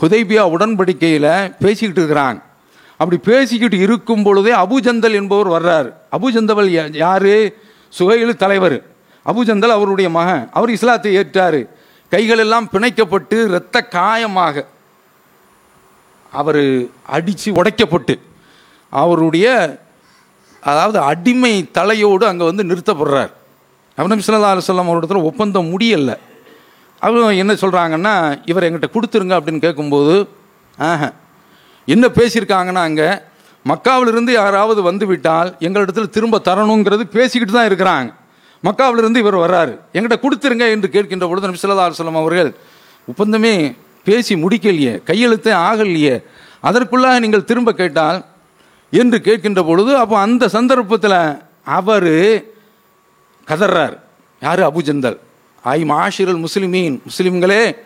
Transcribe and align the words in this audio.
ஹுதைபியா 0.00 0.42
உடன்படிக்கையில் 0.54 1.56
பேசிக்கிட்டு 1.62 2.00
இருக்கிறாங்க. 2.00 2.40
அப்படி 3.00 3.20
பேசிக்கிட்டு 3.24 3.78
இருக்கும் 3.78 4.22
பொழுதே 4.22 4.52
அபுஜந்தல் 4.52 5.18
என்பவர் 5.20 5.50
வர்றார். 5.56 5.88
அபுஜந்தவல் 6.16 6.96
யார்? 6.96 7.30
சுகையில் 7.88 8.40
தலைவர். 8.42 8.78
அபுஜந்தல் 9.26 9.76
அவருடைய 9.76 10.10
மகன். 10.10 10.48
அவர் 10.52 10.70
இஸ்லாத்தை 10.70 11.16
ஏற்றார். 11.16 11.60
கைகளெல்லாம் 12.10 12.66
பிணைக்கப்பட்டு 12.72 13.36
இரத்த 13.48 13.86
காயமாக 13.90 14.64
அவர் 16.32 16.62
அடித்து 17.06 17.52
உடைக்கப்பட்டு 17.52 18.14
அவருடைய 18.90 19.46
அதாவது 20.60 20.98
அடிமை 20.98 21.70
தலையோடு 21.70 22.26
அங்கே 22.26 22.44
வந்து 22.50 22.64
நிறுத்தப்படுறார். 22.64 23.32
அவனம் 23.96 24.24
சிலதா 24.26 24.48
அலுவலம் 24.52 24.90
அவரிடத்துல 24.90 25.22
ஒப்பந்தம் 25.22 25.70
முடியலை. 25.72 26.16
அவங்க 27.02 27.34
என்ன 27.34 27.52
சொல்கிறாங்கன்னா 27.52 28.14
இவர் 28.44 28.62
எங்கிட்ட 28.62 28.88
கொடுத்துருங்க 28.94 29.34
அப்படின்னு 29.38 29.58
கேட்கும்போது 29.58 30.14
ஆஹ 30.78 31.04
என்ன 31.88 32.06
பேசியிருக்காங்கன்னா 32.08 32.82
அங்கே? 32.82 33.08
மக்காவிலிருந்து 33.66 34.32
யாராவது 34.32 34.82
வந்து 34.82 35.06
விட்டால் 35.06 35.56
எங்களிடத்தில் 35.60 36.10
திரும்ப 36.10 36.40
தரணுங்கிறது 36.44 37.04
பேசிக்கிட்டு 37.08 37.54
தான் 37.54 37.68
இருக்கிறாங்க. 37.68 38.08
மக்காவிலிருந்து 38.64 39.16
இவர் 39.16 39.34
வர்றாரு. 39.34 39.72
எங்கிட்ட 39.94 40.16
கொடுத்துருங்க 40.20 40.70
என்று 40.70 40.88
கேட்கின்ற 40.88 41.26
பொழுது 41.28 41.48
நபி 41.48 41.60
ஸல்லல்லாஹு 41.62 42.18
அவர்கள் 42.18 42.50
ஒப்பந்தமே 43.08 43.54
பேசி 44.06 44.34
முடிக்கலையே 44.34 45.02
கையெழுத்தே 45.04 45.52
ஆகலையே 45.68 46.14
அதற்குள்ளாக 46.62 47.20
நீங்கள் 47.20 47.44
திரும்ப 47.44 47.72
கேட்டால்? 47.72 48.18
என்று 48.92 49.18
கேட்கின்ற 49.18 49.66
பொழுது 49.66 49.96
அப்போ 49.96 50.18
அந்த 50.18 50.48
சந்தர்ப்பத்தில் 50.48 51.18
அவர் 51.70 52.10
கதறார் 53.48 53.96
யார்? 54.42 54.60
அபுஜந்தல் 54.60 55.18
ஐ 55.62 55.84
மாஷிரல் 55.84 56.44
முஸ்லிமீன். 56.44 57.00
முஸ்லிம்களே 57.08 57.76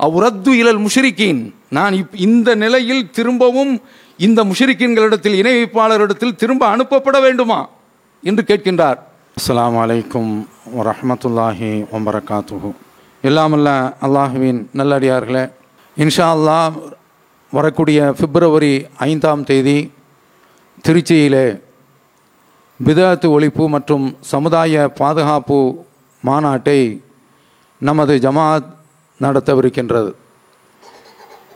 அவுரத்து 0.00 0.48
இலல் 0.48 0.86
முஷரிக்கீன். 0.86 1.52
நான் 1.68 1.92
இப் 1.92 2.14
இந்த 2.14 2.54
நிலையில் 2.54 3.10
திரும்பவும் 3.10 3.82
இந்த 4.16 4.44
முஷரிக்கீன்களிடத்தில் 4.44 5.34
இணை 5.34 5.62
வைப்பாளரிடத்தில் 5.62 6.34
திரும்ப 6.34 6.76
அனுப்பப்பட 6.76 7.20
வேண்டுமா? 7.20 7.68
என்று 8.22 8.44
கேட்கின்றார். 8.48 8.98
அஸ்லாம் 9.38 9.76
வலைக்கும் 9.78 10.46
வரஹ்மத்துல்லாஹி 10.78 11.84
வபரகாத்துஹு. 11.92 12.72
எல்லாமல்ல 13.22 13.92
அல்லாஹுவின் 14.02 14.66
நல்லடியார்களே 14.74 15.50
இன்ஷா 15.96 16.26
அல்லாஹ் 16.36 16.74
வரக்கூடிய 17.50 18.14
பிப்ரவரி 18.20 18.86
ஐந்தாம் 18.96 19.44
தேதி 19.44 19.92
திருச்சியிலே 20.88 21.60
பிதாத்து 22.84 23.26
ஒழிப்பு 23.38 23.68
மற்றும் 23.68 24.16
சமுதாய 24.20 24.88
பாதுகாப்பு 24.88 25.84
மாநாட்டை 26.24 27.02
நமது 27.78 28.16
ஜமாத் 28.16 28.68
நடத்தவிருக்கின்றது. 29.20 30.12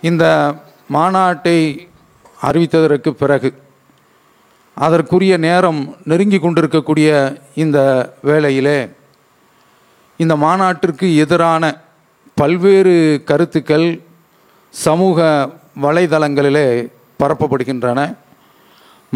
இந்த 0.03 0.55
மாநாட்டை 0.93 1.89
அறிவித்ததற்கு 2.43 3.11
பிறகு 3.11 3.55
அதற்குரிய 4.75 5.37
நேரம் 5.37 5.97
நெருங்கி 6.05 6.39
கொண்டிருக்கக்கூடிய 6.39 7.39
இந்த 7.55 7.79
வேளையிலே 8.23 8.91
இந்த 10.17 10.37
மாநாட்டிற்கு 10.37 11.17
எதிரான 11.17 11.81
பல்வேறு 12.35 13.23
கருத்துக்கள் 13.25 14.01
சமூக 14.69 15.51
வலைதளங்களிலே 15.83 16.93
பரப்பப்படுகின்றன. 17.19 18.17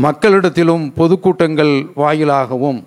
மக்களிடத்திலும் 0.03 0.93
பொதுக்கூட்டங்கள் 0.97 1.93
வாயிலாகவும் 1.95 2.87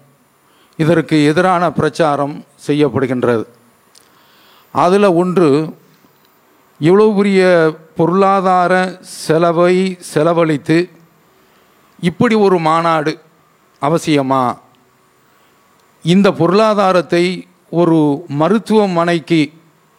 இதற்கு 0.77 1.25
எதிரான 1.25 1.71
பிரச்சாரம் 1.71 2.43
செய்யப்படுகின்றது. 2.67 3.45
அதில் 4.71 5.03
ஒன்று 5.03 5.77
இவ்வளோ 6.79 7.15
பெரிய 7.15 7.41
பொருளாதார 7.95 8.99
செலவை 9.01 9.97
செலவழித்து 9.99 10.89
இப்படி 11.99 12.35
ஒரு 12.35 12.59
மாநாடு 12.59 13.19
அவசியமா? 13.81 14.57
இந்த 16.01 16.31
பொருளாதாரத்தை 16.31 17.47
ஒரு 17.69 18.25
மருத்துவமனைக்கு 18.27 19.53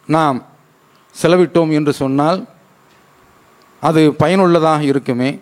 நாம் 0.07 0.45
செலவிட்டோம் 1.15 1.71
என்று 1.71 1.93
சொன்னால் 1.93 2.45
அது 3.79 4.13
பயனுள்ளதாக 4.13 4.83
இருக்குமே? 4.83 5.39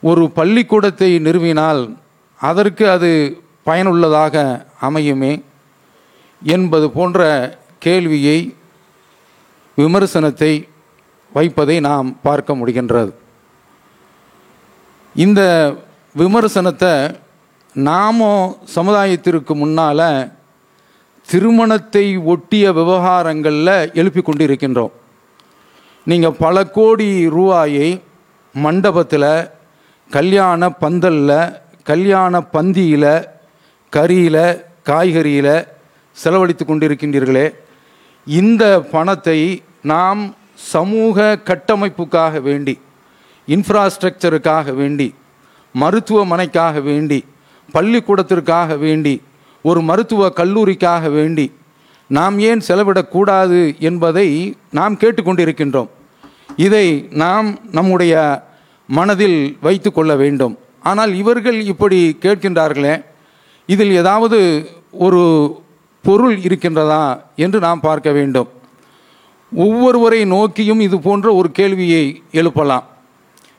ஒரு 0.00 0.30
பள்ளிக்கூடத்தை 0.30 1.18
நிறுவினால் 1.18 1.96
அதற்கு 2.40 2.90
அது 2.90 3.42
பயனுள்ளதாக 3.64 4.66
அமையுமே? 4.80 5.42
என்பது 6.42 6.90
போன்ற 6.90 7.20
கேள்வியை 7.84 8.38
விமர்சனத்தை 9.78 10.52
வைப்பதை 11.32 11.76
நாம் 11.88 12.08
பார்க்க 12.26 12.56
முடிகின்றது. 12.60 13.12
இந்த 15.14 15.40
விமர்சனத்தை 16.14 16.92
நாமும் 17.74 18.44
சமுதாயத்திற்கு 18.74 19.52
முன்னால் 19.62 20.08
திருமணத்தை 21.28 22.04
ஒட்டிய 22.32 22.64
விவகாரங்களில் 22.78 23.74
எழுப்பி 24.00 24.22
கொண்டிருக்கின்றோம். 24.22 24.94
நீங்கள் 26.10 26.38
பல 26.44 26.64
கோடி 26.76 27.08
ரூபாயை 27.36 27.88
மண்டபத்தில் 28.54 29.32
கல்யாண 30.10 30.70
பந்தலில் 30.82 31.38
கல்யாண 31.90 32.40
பந்தியில் 32.54 33.12
கறியில் 33.92 34.44
காய்கறியில் 34.88 35.54
செலவழித்து 36.16 36.64
கொண்டிருக்கின்றீர்களே 36.64 37.46
இந்த 38.26 38.80
பணத்தை 38.80 39.62
நாம் 39.82 40.34
சமூக 40.54 41.40
கட்டமைப்புக்காக 41.44 42.40
வேண்டி 42.40 42.78
இன்ஃப்ராஸ்ட்ரக்சருக்காக 43.48 44.74
வேண்டி 44.74 45.14
மருத்துவமனைக்காக 45.74 46.82
வேண்டி 46.82 47.24
பள்ளிக்கூடத்திற்காக 47.72 48.76
வேண்டி 48.78 49.22
ஒரு 49.62 49.80
மருத்துவ 49.80 50.28
கல்லூரிக்காக 50.36 51.10
வேண்டி 51.10 51.52
நாம் 52.06 52.38
ஏன் 52.38 52.62
செலவிடக்கூடாது 52.68 53.78
என்பதை 53.78 54.56
நாம் 54.70 54.96
கேட்டுக்கொண்டிருக்கின்றோம். 54.96 55.88
இதை 56.56 57.08
நாம் 57.10 57.58
நம்முடைய 57.70 58.44
மனதில் 58.86 59.58
வைத்து 59.60 59.92
கொள்ள 59.92 60.16
வேண்டும். 60.16 60.58
ஆனால் 60.82 61.14
இவர்கள் 61.14 61.60
இப்படி 61.60 62.18
கேட்கின்றார்களே 62.20 63.04
இதில் 63.66 63.90
ஏதாவது 63.90 64.70
ஒரு 64.90 65.22
பொருள் 66.04 66.36
இருக்கின்றதா 66.46 67.02
என்று 67.36 67.58
நாம் 67.60 67.80
பார்க்க 67.80 68.10
வேண்டும். 68.10 68.48
ஒவ்வொருவரை 69.52 70.24
நோக்கியும் 70.26 70.80
இது 70.80 71.00
போன்ற 71.00 71.34
ஒரு 71.34 71.50
கேள்வியை 71.50 72.22
எழுப்பலாம். 72.32 72.86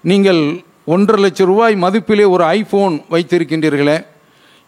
நீங்கள் 0.01 0.41
ஒன்றரை 0.85 1.21
லட்சம் 1.23 1.47
ரூபாய் 1.47 1.75
மதிப்பிலே 1.75 2.25
ஒரு 2.29 2.43
ஐஃபோன் 2.43 2.95
வைத்திருக்கின்றீர்களே 3.09 3.97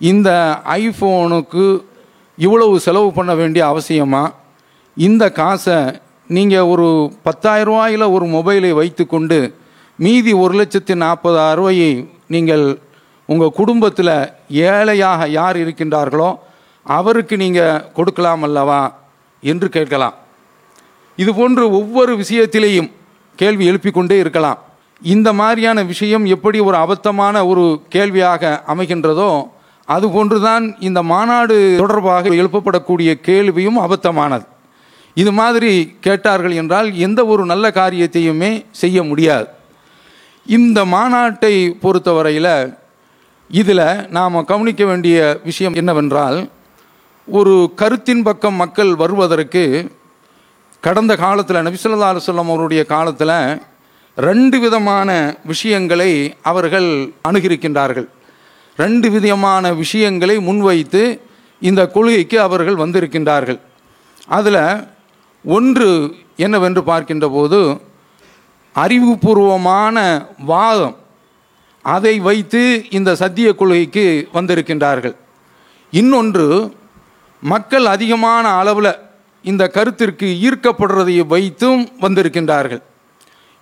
இந்த 0.01 0.29
ஐஃபோனுக்கு 0.63 1.65
இவ்வளவு 2.37 2.79
செலவு 2.79 3.11
பண்ண 3.11 3.35
வேண்டிய 3.35 3.63
அவசியமா? 3.71 4.23
இந்த 4.97 5.23
காசை 5.31 5.77
நீங்கள் 6.27 6.69
ஒரு 6.73 6.87
பத்தாயிரம் 7.23 7.69
ரூபாயில் 7.69 8.13
ஒரு 8.15 8.25
மொபைலை 8.25 8.71
வைத்துக்கொண்டு 8.73 9.39
மீதி 9.95 10.31
ஒரு 10.33 10.53
லட்சத்தி 10.59 10.95
நாற்பதாயிரம் 10.95 11.57
ரூபாயை 11.57 11.91
நீங்கள் 12.27 12.65
உங்கள் 13.25 13.57
குடும்பத்தில் 13.59 14.15
ஏழையாக 14.69 15.27
யார் 15.27 15.57
இருக்கின்றார்களோ 15.57 16.29
அவருக்கு 16.85 17.37
நீங்கள் 17.37 17.91
கொடுக்கலாம் 17.93 18.43
அல்லவா 18.43 18.93
என்று 19.41 19.69
கேட்கலாம். 19.69 20.13
இது 21.15 21.33
போன்று 21.35 21.71
ஒவ்வொரு 21.71 22.17
விஷயத்திலேயும் 22.17 22.91
கேள்வி 23.35 23.65
எழுப்பிக் 23.65 23.93
கொண்டே 23.93 24.17
இருக்கலாம். 24.17 24.59
இந்த 25.01 25.33
மாதிரியான 25.33 25.83
விஷயம் 25.83 26.25
எப்படி 26.25 26.59
ஒரு 26.59 26.77
அபத்தமான 26.77 27.45
ஒரு 27.47 27.81
கேள்வியாக 27.89 28.63
அமைகின்றதோ 28.67 29.47
அதுபோன்றுதான் 29.87 30.75
இந்த 30.79 31.03
மாநாடு 31.03 31.75
தொடர்பாக 31.77 32.29
எழுப்பப்படக்கூடிய 32.29 33.13
கேள்வியும் 33.13 33.79
அபத்தமானது. 33.79 34.45
இது 35.13 35.31
மாதிரி 35.31 35.97
கேட்டார்கள் 35.99 36.51
என்றால் 36.51 36.95
எந்த 36.95 37.25
ஒரு 37.25 37.45
நல்ல 37.45 37.69
காரியத்தையுமே 37.69 38.65
செய்ய 38.71 39.03
முடியாது. 39.03 39.47
இந்த 40.45 40.85
மாநாட்டை 40.85 41.73
பொறுத்தவரையில் 41.81 42.73
இதில் 43.49 44.09
நாம் 44.09 44.45
கவனிக்க 44.45 44.85
வேண்டிய 44.85 45.39
விஷயம் 45.43 45.73
என்னவென்றால் 45.73 46.49
ஒரு 47.27 47.71
கருத்தின் 47.75 48.23
பக்கம் 48.23 48.53
மக்கள் 48.53 48.95
வருவதற்கு 48.95 49.91
கடந்த 50.79 51.15
காலத்தில் 51.15 51.55
நபிசுல்லா 51.55 52.09
அலுவலம் 52.09 52.51
அவருடைய 52.51 52.85
காலத்தில் 52.85 53.61
ரெண்டு 54.15 54.59
விதமான 54.59 55.37
விஷயங்களை 55.45 56.35
அவர்கள் 56.41 57.13
அணுகிருக்கின்றார்கள் 57.29 58.07
ரெண்டு 58.77 59.11
விதமான 59.11 59.73
விஷயங்களை 59.73 60.39
முன்வைத்து 60.39 61.21
இந்த 61.59 61.87
கொள்கைக்கு 61.87 62.41
அவர்கள் 62.41 62.75
வந்திருக்கின்றார்கள். 62.75 63.59
அதில் 64.27 64.87
ஒன்று 65.43 66.15
என்னவென்று 66.35 66.83
பார்க்கின்ற 66.83 67.29
போது 67.29 67.81
அறிவுபூர்வமான 68.75 70.27
வாதம். 70.45 70.97
அதை 71.81 72.19
வைத்து 72.19 72.85
இந்த 72.89 73.15
சத்திய 73.15 73.53
கொள்கைக்கு 73.53 74.29
வந்திருக்கின்றார்கள். 74.33 75.15
இன்னொன்று 75.91 76.75
மக்கள் 77.41 77.85
அதிகமான 77.85 78.47
அளவில் 78.47 78.95
இந்த 79.43 79.67
கருத்திற்கு 79.67 80.25
ஈர்க்கப்படுறதை 80.25 81.27
வைத்தும் 81.27 81.89
வந்திருக்கின்றார்கள். 82.01 82.81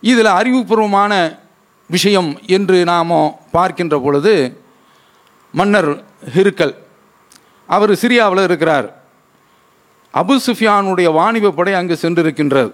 இதில் 0.01 0.25
அறிவுபூர்வமான 0.25 1.39
விஷயம் 1.87 2.39
என்று 2.47 2.83
நாம் 2.83 3.39
பார்க்கின்ற 3.51 3.99
பொழுது 3.99 4.61
மன்னர் 5.51 6.03
ஹிருக்கல் 6.35 6.75
அவர் 7.67 7.91
சிரியாவில் 7.91 8.43
இருக்கிறார். 8.43 9.01
அபு 10.13 10.37
சுஃபியானுடைய 10.47 11.11
வாணிப 11.11 11.51
படை 11.51 11.73
அங்கு 11.73 11.97
சென்றிருக்கின்றது. 12.01 12.71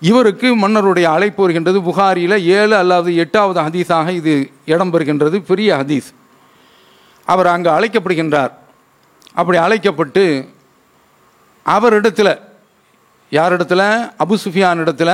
இவருக்கு 0.00 0.54
மன்னருடைய 0.54 1.10
அழைப்பு 1.10 1.42
வருகின்றது. 1.42 1.82
புகாரியில் 1.82 2.44
ஏழு 2.44 2.76
அல்லது 2.76 3.16
எட்டாவது 3.16 3.60
ஹதீஸாக 3.60 4.08
இது 4.08 4.50
இடம்பெறுகின்றது. 4.66 5.42
பெரிய 5.46 5.76
ஹதீஸ். 5.76 6.14
அவர் 7.24 7.46
அங்கு 7.46 7.70
அழைக்கப்படுகின்றார். 7.70 8.52
அப்படி 9.34 9.58
அழைக்கப்பட்டு 9.58 10.24
அவரிடத்தில் 11.62 12.38
யாரிடத்தில்? 13.30 13.86
அபு 14.24 14.34
சுஃபியான் 14.44 14.80
இடத்துல. 14.82 15.10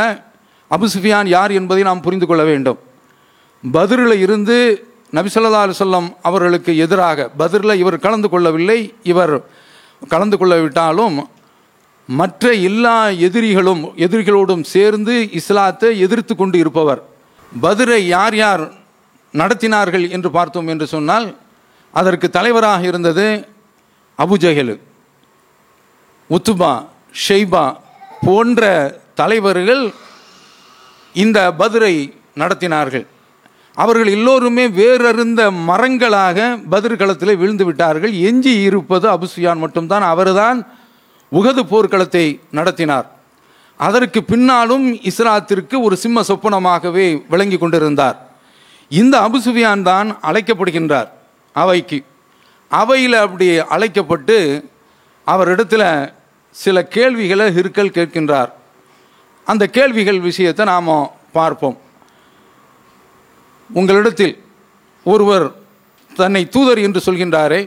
அபு 0.70 0.87
சுஃபியான் 0.94 1.26
யார் 1.26 1.50
என்பதை 1.50 1.82
நாம் 1.82 2.00
புரிந்து 2.00 2.26
கொள்ள 2.26 2.43
வேண்டும். 2.44 2.79
பதிரில் 3.73 4.20
இருந்து 4.25 4.56
நபிசல்லா 5.12 5.61
அலுவல்லம் 5.65 6.09
அவர்களுக்கு 6.23 6.76
எதிராக 6.76 7.31
பதிரில் 7.38 7.81
இவர் 7.82 7.99
கலந்து 7.99 8.29
கொள்ளவில்லை 8.29 8.94
இவர் 9.03 9.35
கலந்து 10.09 10.37
கொள்ளவிட்டாலும் 10.37 11.17
மற்ற 12.06 12.53
எல்லா 12.53 13.09
எதிரிகளும் 13.09 13.82
எதிரிகளோடும் 13.97 14.65
சேர்ந்து 14.75 15.15
இஸ்லாத்தை 15.32 16.00
எதிர்த்து 16.00 16.37
கொண்டு 16.37 16.59
இருப்பவர். 16.59 17.03
பதிரை 17.62 17.99
யார் 18.17 18.37
யார் 18.37 18.65
நடத்தினார்கள் 19.32 20.11
என்று 20.11 20.31
பார்த்தோம் 20.31 20.69
என்று 20.69 20.87
சொன்னால் 20.87 21.37
அதற்கு 21.91 22.31
தலைவராக 22.31 22.82
இருந்தது 22.82 23.26
அபுஜஹல் 24.23 24.73
உத்துபா 26.31 26.73
ஷெய்பா 27.26 27.76
போன்ற 28.25 28.62
தலைவர்கள் 29.15 29.85
இந்த 31.12 31.38
பதிரை 31.59 31.94
நடத்தினார்கள். 32.37 33.06
அவர்கள் 33.75 34.11
எல்லோருமே 34.17 34.65
வேறறிந்த 34.81 35.41
மரங்களாக 35.69 36.38
பதிர் 36.70 36.97
களத்தில் 36.97 37.37
விழுந்து 37.37 37.65
விட்டார்கள். 37.65 38.12
எஞ்சி 38.12 38.53
இருப்பது 38.61 39.06
அபுசுயான் 39.11 39.62
மட்டும்தான் 39.65 40.03
அவர்தான் 40.03 40.59
உகது 41.32 41.62
போர்க்களத்தை 41.73 42.26
நடத்தினார். 42.50 43.06
அதற்கு 43.76 44.20
பின்னாலும் 44.25 44.87
இஸ்லாத்திற்கு 45.11 45.76
ஒரு 45.81 45.97
சிம்ம 45.97 46.20
சொப்பனமாகவே 46.20 47.06
விளங்கி 47.29 47.59
கொண்டிருந்தார். 47.59 48.17
இந்த 48.88 49.15
அபுசுவியான் 49.20 49.82
தான் 49.82 50.09
அழைக்கப்படுகின்றார். 50.23 51.09
அவைக்கு 51.53 51.99
அவையில் 52.70 53.17
அப்படி 53.25 53.47
அழைக்கப்பட்டு 53.75 54.37
அவரிடத்தில் 55.26 55.88
சில 56.50 56.76
கேள்விகளை 56.97 57.47
ஹிருக்கல் 57.56 57.94
கேட்கின்றார். 57.97 58.50
அந்த 59.47 59.65
கேள்விகள் 59.76 60.20
விஷயத்தை 60.29 60.65
நாம் 60.73 60.91
பார்ப்போம். 61.38 61.76
உங்களிடத்தில் 63.70 64.35
ஒருவர் 65.12 65.47
தன்னை 66.20 66.43
தூதர் 66.55 66.81
என்று 66.87 67.00
சொல்கின்றாரே 67.06 67.61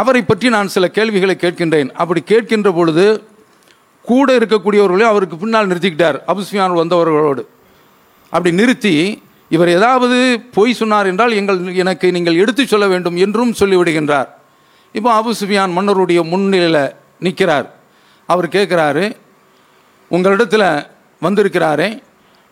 அவரை 0.00 0.22
பற்றி 0.22 0.48
நான் 0.56 0.72
சில 0.74 0.84
கேள்விகளை 0.96 1.34
கேட்கின்றேன். 1.40 1.90
அப்படி 2.02 2.20
கேட்கின்ற 2.32 2.68
பொழுது 2.78 3.06
கூட 4.10 4.28
இருக்கக்கூடியவர்களையும் 4.38 5.12
அவருக்கு 5.12 5.36
பின்னால் 5.36 5.68
நிறுத்திக்கிட்டார் 5.70 6.18
அபுஸ்மியான் 6.32 6.78
வந்தவர்களோடு. 6.80 7.42
அப்படி 8.32 8.52
நிறுத்தி 8.60 8.94
இவர் 9.54 9.70
ஏதாவது 9.78 10.18
பொய் 10.56 10.78
சொன்னார் 10.80 11.06
என்றால் 11.06 11.32
எங்கள் 11.32 11.58
எனக்கு 11.74 12.06
நீங்கள் 12.12 12.40
எடுத்துச் 12.42 12.70
சொல்ல 12.72 12.86
வேண்டும் 12.86 13.16
என்றும் 13.16 13.52
சொல்லிவிடுகின்றார். 13.60 14.28
இப்போ 14.92 15.10
அபு 15.18 15.30
சுஃபியான் 15.40 15.74
மன்னருடைய 15.76 16.20
முன்னிலையில் 16.28 16.94
நிற்கிறார் 17.18 17.66
அவர் 18.28 18.48
கேட்குறாரு 18.48 19.04
உங்களிடத்தில் 20.08 20.66
வந்திருக்கிறாரே 21.22 21.88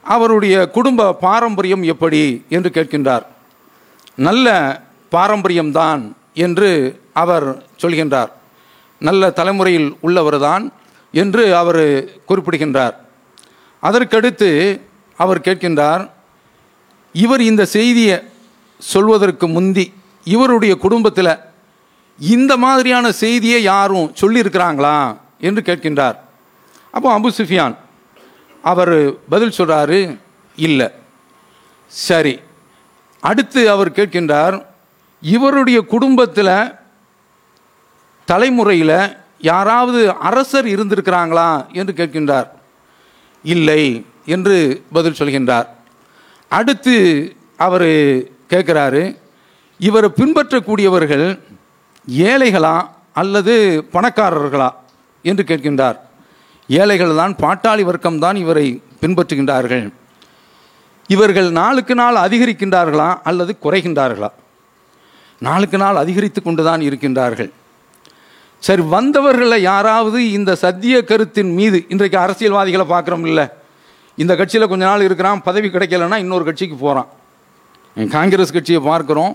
அவருடைய 0.05 0.57
குடும்ப 0.69 1.13
பாரம்பரியம் 1.13 1.83
எப்படி? 1.83 2.23
என்று 2.49 2.71
கேட்கின்றார். 2.75 3.25
நல்ல 4.15 4.49
பாரம்பரியம்தான் 5.13 6.03
என்று 6.35 6.71
அவர் 7.13 7.49
சொல்கின்றார். 7.83 8.31
நல்ல 9.01 9.31
தலைமுறையில் 9.31 9.91
உள்ளவர்தான் 10.03 10.65
என்று 11.15 11.57
அவர் 11.57 11.83
குறிப்பிடுகின்றார். 12.29 12.97
அதற்கடுத்து 13.83 14.81
அவர் 15.17 15.45
கேட்கின்றார் 15.45 16.03
இவர் 17.13 17.41
இந்த 17.41 17.65
செய்தியை 17.65 18.19
சொல்வதற்கு 18.79 19.49
முந்தி 19.49 19.93
இவருடைய 20.25 20.77
குடும்பத்தில் 20.77 21.37
இந்த 22.19 22.57
மாதிரியான 22.57 23.13
செய்தியை 23.13 23.63
யாரும் 23.63 24.15
சொல்லியிருக்கிறாங்களா 24.21 25.17
என்று 25.41 25.61
கேட்கின்றார். 25.61 26.17
அப்போ 26.91 27.19
அபு 27.19 27.23
சுஃபியான் 27.23 27.77
அவர் 28.63 29.19
பதில் 29.29 29.55
சொல்கிறாரு 29.59 30.19
இல்லை. 30.57 30.91
சரி. 31.87 32.41
அடுத்து 33.21 33.71
அவர் 33.71 33.91
கேட்கின்றார் 33.91 34.67
இவருடைய 35.21 35.81
குடும்பத்தில் 35.81 36.73
தலைமுறையில் 38.25 39.17
யாராவது 39.39 40.15
அரசர் 40.15 40.67
இருந்திருக்கிறாங்களா? 40.67 41.73
என்று 41.73 41.93
கேட்கின்றார். 41.97 42.49
இல்லை 43.43 44.07
என்று 44.27 44.85
பதில் 44.93 45.13
சொல்கின்றார். 45.13 45.67
அடுத்து 46.59 46.95
அவர் 47.67 47.89
கேட்குறாரு 48.53 49.03
இவரை 49.81 50.09
பின்பற்றக்கூடியவர்கள் 50.19 51.27
ஏழைகளா 52.31 52.77
அல்லது 53.21 53.55
பணக்காரர்களா 53.95 54.69
என்று 55.25 55.43
கேட்கின்றார். 55.51 55.99
ஏழைகள் 56.69 57.21
தான் 57.21 57.35
பாட்டாளி 57.43 57.85
வர்க்கம் 57.91 58.19
தான் 58.25 58.37
இவரை 58.43 58.67
பின்பற்றுகின்றார்கள். 59.03 59.85
இவர்கள் 61.15 61.49
நாளுக்கு 61.61 61.95
நாள் 62.01 62.19
அதிகரிக்கின்றார்களா 62.27 63.09
அல்லது 63.31 63.53
குறைகின்றார்களா? 63.65 64.31
நாளுக்கு 65.49 65.79
நாள் 65.83 66.01
அதிகரித்து 66.03 66.41
கொண்டு 66.43 66.63
தான் 66.69 66.83
இருக்கின்றார்கள். 66.89 67.51
சரி 68.63 68.83
வந்தவர்களில் 68.97 69.67
யாராவது 69.71 70.19
இந்த 70.39 70.51
சத்திய 70.65 70.97
கருத்தின் 71.11 71.53
மீது 71.59 71.79
இன்றைக்கு 71.95 72.19
அரசியல்வாதிகளை 72.25 72.87
பார்க்குறோம் 72.95 73.27
இல்லை 73.31 73.47
இந்த 74.23 74.33
கட்சியில் 74.39 74.71
கொஞ்ச 74.71 74.83
நாள் 74.89 75.07
இருக்கிறான் 75.07 75.43
பதவி 75.49 75.69
கிடைக்கலன்னா 75.75 76.17
இன்னொரு 76.25 76.45
கட்சிக்கு 76.49 76.77
போகிறான் 76.77 77.09
காங்கிரஸ் 78.15 78.55
கட்சியை 78.57 78.81
பார்க்குறோம். 78.89 79.33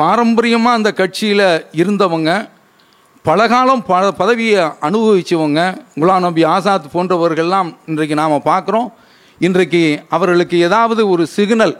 பாரம்பரியமாக 0.00 0.78
அந்த 0.78 0.90
கட்சியில் 1.00 1.46
இருந்தவங்க 1.82 2.30
பலகாலம் 3.24 3.82
ப 3.88 3.98
பதவியை 4.20 4.62
அனுபவித்தவங்க 4.86 5.60
குலாம் 6.00 6.24
நபி 6.26 6.42
ஆசாத் 6.54 6.92
போன்றவர்கள்லாம் 6.94 7.68
இன்றைக்கு 7.90 8.14
நாம் 8.20 8.46
பார்க்குறோம். 8.52 8.88
இன்றைக்கு 9.46 9.82
அவர்களுக்கு 10.16 10.56
ஏதாவது 10.66 11.02
ஒரு 11.12 11.26
சிக்னல் 11.36 11.76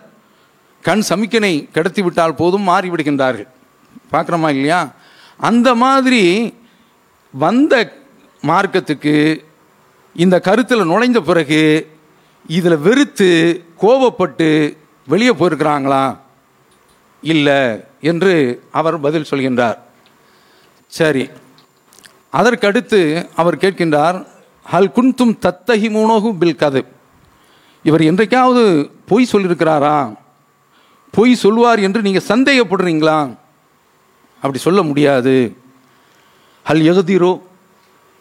கண் 0.89 1.05
சமிக்கனை 1.09 1.55
கடத்தி 1.77 2.03
விட்டால் 2.03 2.39
போதும் 2.41 2.69
மாறிவிடுகின்றார்கள். 2.69 3.49
பார்க்குறோமா 4.13 4.49
இல்லையா? 4.57 4.81
அந்த 5.49 5.69
மாதிரி 5.85 6.23
வந்த 7.35 7.75
மார்க்கத்துக்கு 8.51 9.15
இந்த 10.25 10.37
கருத்தில் 10.47 10.89
நுழைந்த 10.91 11.21
பிறகு 11.29 11.61
இதில் 12.47 12.79
வெறுத்து 12.79 13.29
கோபப்பட்டு 13.81 14.77
வெளியே 15.07 15.31
போயிருக்கிறாங்களா? 15.31 16.19
இல்லை 17.23 17.81
என்று 18.01 18.63
அவர் 18.73 19.01
பதில் 19.01 19.27
சொல்கின்றார். 19.31 19.79
சரி. 20.87 21.31
அதற்கடுத்து 22.33 23.27
அவர் 23.37 23.57
கேட்கின்றார் 23.57 24.27
ஹல் 24.73 24.93
குன்தும் 24.97 25.39
தத்தகி 25.43 25.89
மூனோகு 25.89 26.39
பில் 26.39 26.57
கது 26.57 26.85
இவர் 27.83 28.01
என்றைக்காவது 28.01 28.91
பொய் 29.07 29.29
சொல்லியிருக்கிறாரா 29.33 30.17
பொய் 31.11 31.35
சொல்வார் 31.35 31.79
என்று 31.79 32.03
நீங்கள் 32.03 32.29
சந்தேகப்படுறீங்களா? 32.29 33.37
அப்படி 34.37 34.59
சொல்ல 34.59 34.83
முடியாது. 34.83 35.57
ஹல் 36.69 36.83
எகுதீரோ 36.91 37.41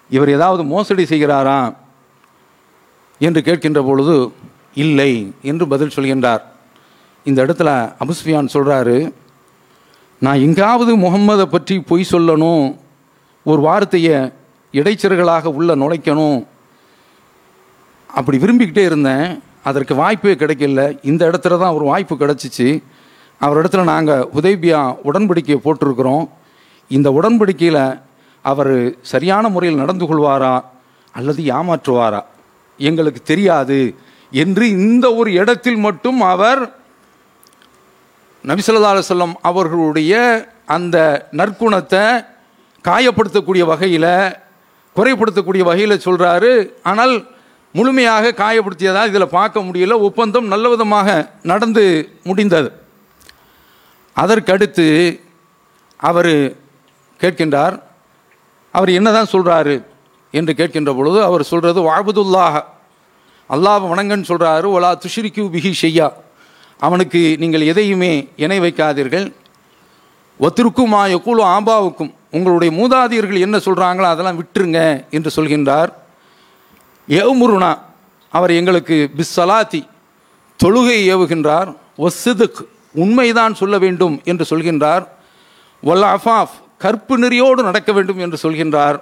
இவர் 0.10 0.30
ஏதாவது 0.30 0.64
மோசடி 0.64 1.04
செய்கிறாரா? 1.04 1.76
என்று 3.18 3.42
கேட்கின்ற 3.42 3.86
பொழுது 3.86 4.32
இல்லை 4.74 5.34
என்று 5.42 5.68
பதில் 5.68 5.94
சொல்கின்றார். 5.96 6.42
இந்த 7.24 7.46
இடத்துல 7.46 7.94
அபுஸ்பியான் 8.00 8.54
சொல்கிறாரு 8.54 9.14
நான் 10.20 10.40
எங்காவது 10.40 10.98
முகம்மதை 10.98 11.46
பற்றி 11.46 11.80
பொய் 11.80 12.12
சொல்லணும் 12.12 12.78
ஒரு 13.44 13.62
வார்த்தையை 13.62 14.32
இடைச்சர்களாக 14.74 15.46
உள்ள 15.54 15.76
நுழைக்கணும் 15.76 16.46
அப்படி 18.10 18.38
விரும்பிக்கிட்டே 18.38 18.84
இருந்தேன் 18.86 19.42
அதற்கு 19.62 19.96
வாய்ப்பே 19.96 20.34
கிடைக்கல 20.34 21.00
இந்த 21.02 21.32
இடத்துல 21.32 21.58
தான் 21.58 21.74
ஒரு 21.74 21.86
வாய்ப்பு 21.86 22.16
கிடச்சிச்சு 22.16 22.84
அவர் 23.42 23.60
இடத்துல 23.62 23.84
நாங்கள் 23.84 24.28
உதய்பியா 24.34 24.96
உடன்படிக்கையை 25.04 25.60
போட்டிருக்கிறோம் 25.64 26.30
இந்த 26.92 27.10
உடன்படிக்கையில் 27.12 28.00
அவர் 28.42 28.96
சரியான 29.02 29.50
முறையில் 29.50 29.78
நடந்து 29.78 30.06
கொள்வாரா 30.06 30.64
அல்லது 31.12 31.44
ஏமாற்றுவாரா? 31.44 32.22
எங்களுக்கு 32.90 33.22
தெரியாது 33.32 33.80
என்று 34.44 34.66
இந்த 34.78 35.06
ஒரு 35.20 35.30
இடத்தில் 35.42 35.80
மட்டும் 35.86 36.22
அவர் 36.34 36.62
நபிசல்லா 38.52 38.92
அலுவலம் 38.92 39.36
அவர்களுடைய 39.50 40.14
அந்த 40.76 40.98
நற்குணத்தை 41.42 42.06
காயப்படுத்தக்கூடிய 42.90 43.64
வகையில் 43.72 44.12
குறைப்படுத்தக்கூடிய 44.96 45.64
வகையில் 45.70 46.04
சொல்கிறாரு 46.08 46.52
ஆனால் 46.90 47.14
முழுமையாக 47.78 48.34
காயப்படுத்தியதாக 48.42 49.12
இதில் 49.12 49.36
பார்க்க 49.38 49.66
முடியல. 49.68 49.94
ஒப்பந்தம் 50.08 50.48
நல்ல 50.54 50.66
விதமாக 50.74 51.08
நடந்து 51.52 51.86
முடிந்தது. 52.24 52.70
அதற்கடுத்து 54.16 54.88
அவர் 56.10 56.34
கேட்கின்றார். 57.22 57.76
அவர் 58.78 58.92
என்னதான் 58.98 59.32
சொல்கிறாரு 59.32 59.76
என்று 60.40 60.54
கேட்கின்ற 60.60 60.92
பொழுது 60.98 61.20
அவர் 61.24 61.44
சொல்கிறது 61.52 61.80
வாபுதுல்லாஹ். 61.90 62.60
அல்லாஹ் 63.50 63.84
வணங்கன்னு 63.92 64.30
சொல்கிறாரு 64.32 64.68
ஒலா 64.76 64.92
துஷிரிக்கு 65.04 65.44
பிஹி 65.56 65.72
ஷெய்யா 65.82 66.08
அவனுக்கு 66.80 67.22
நீங்கள் 67.42 67.70
எதையுமே 67.72 68.14
இணை 68.44 68.58
வைக்காதீர்கள். 68.60 69.28
ஒத்திருக்குமா 70.40 71.02
எக்கூலு 71.16 71.42
ஆம்பாவுக்கும் 71.56 72.12
உங்களுடைய 72.32 72.72
மூதாதையர்கள் 72.80 73.46
என்ன 73.46 73.58
சொல்கிறாங்களோ 73.58 74.08
அதெல்லாம் 74.14 74.40
விட்டுருங்க 74.40 74.80
என்று 75.16 75.30
சொல்கின்றார். 75.36 75.92
ஏமுருனா 77.08 77.72
அவர் 78.34 78.52
எங்களுக்கு 78.60 78.96
பிஸ்ஸலாத்தி 79.18 79.82
தொழுகை 80.60 81.00
ஏவுகின்றார். 81.14 81.70
ஒசிதுக் 82.06 82.62
உண்மைதான் 83.04 83.54
சொல்ல 83.62 83.76
வேண்டும் 83.84 84.16
என்று 84.32 84.46
சொல்கின்றார். 84.50 85.04
ஒல் 85.84 86.06
அஃபாஃப். 86.16 86.56
கற்பு 86.84 87.16
நெறியோடு 87.20 87.62
நடக்க 87.70 87.92
வேண்டும் 87.98 88.22
என்று 88.26 88.38
சொல்கின்றார். 88.44 88.98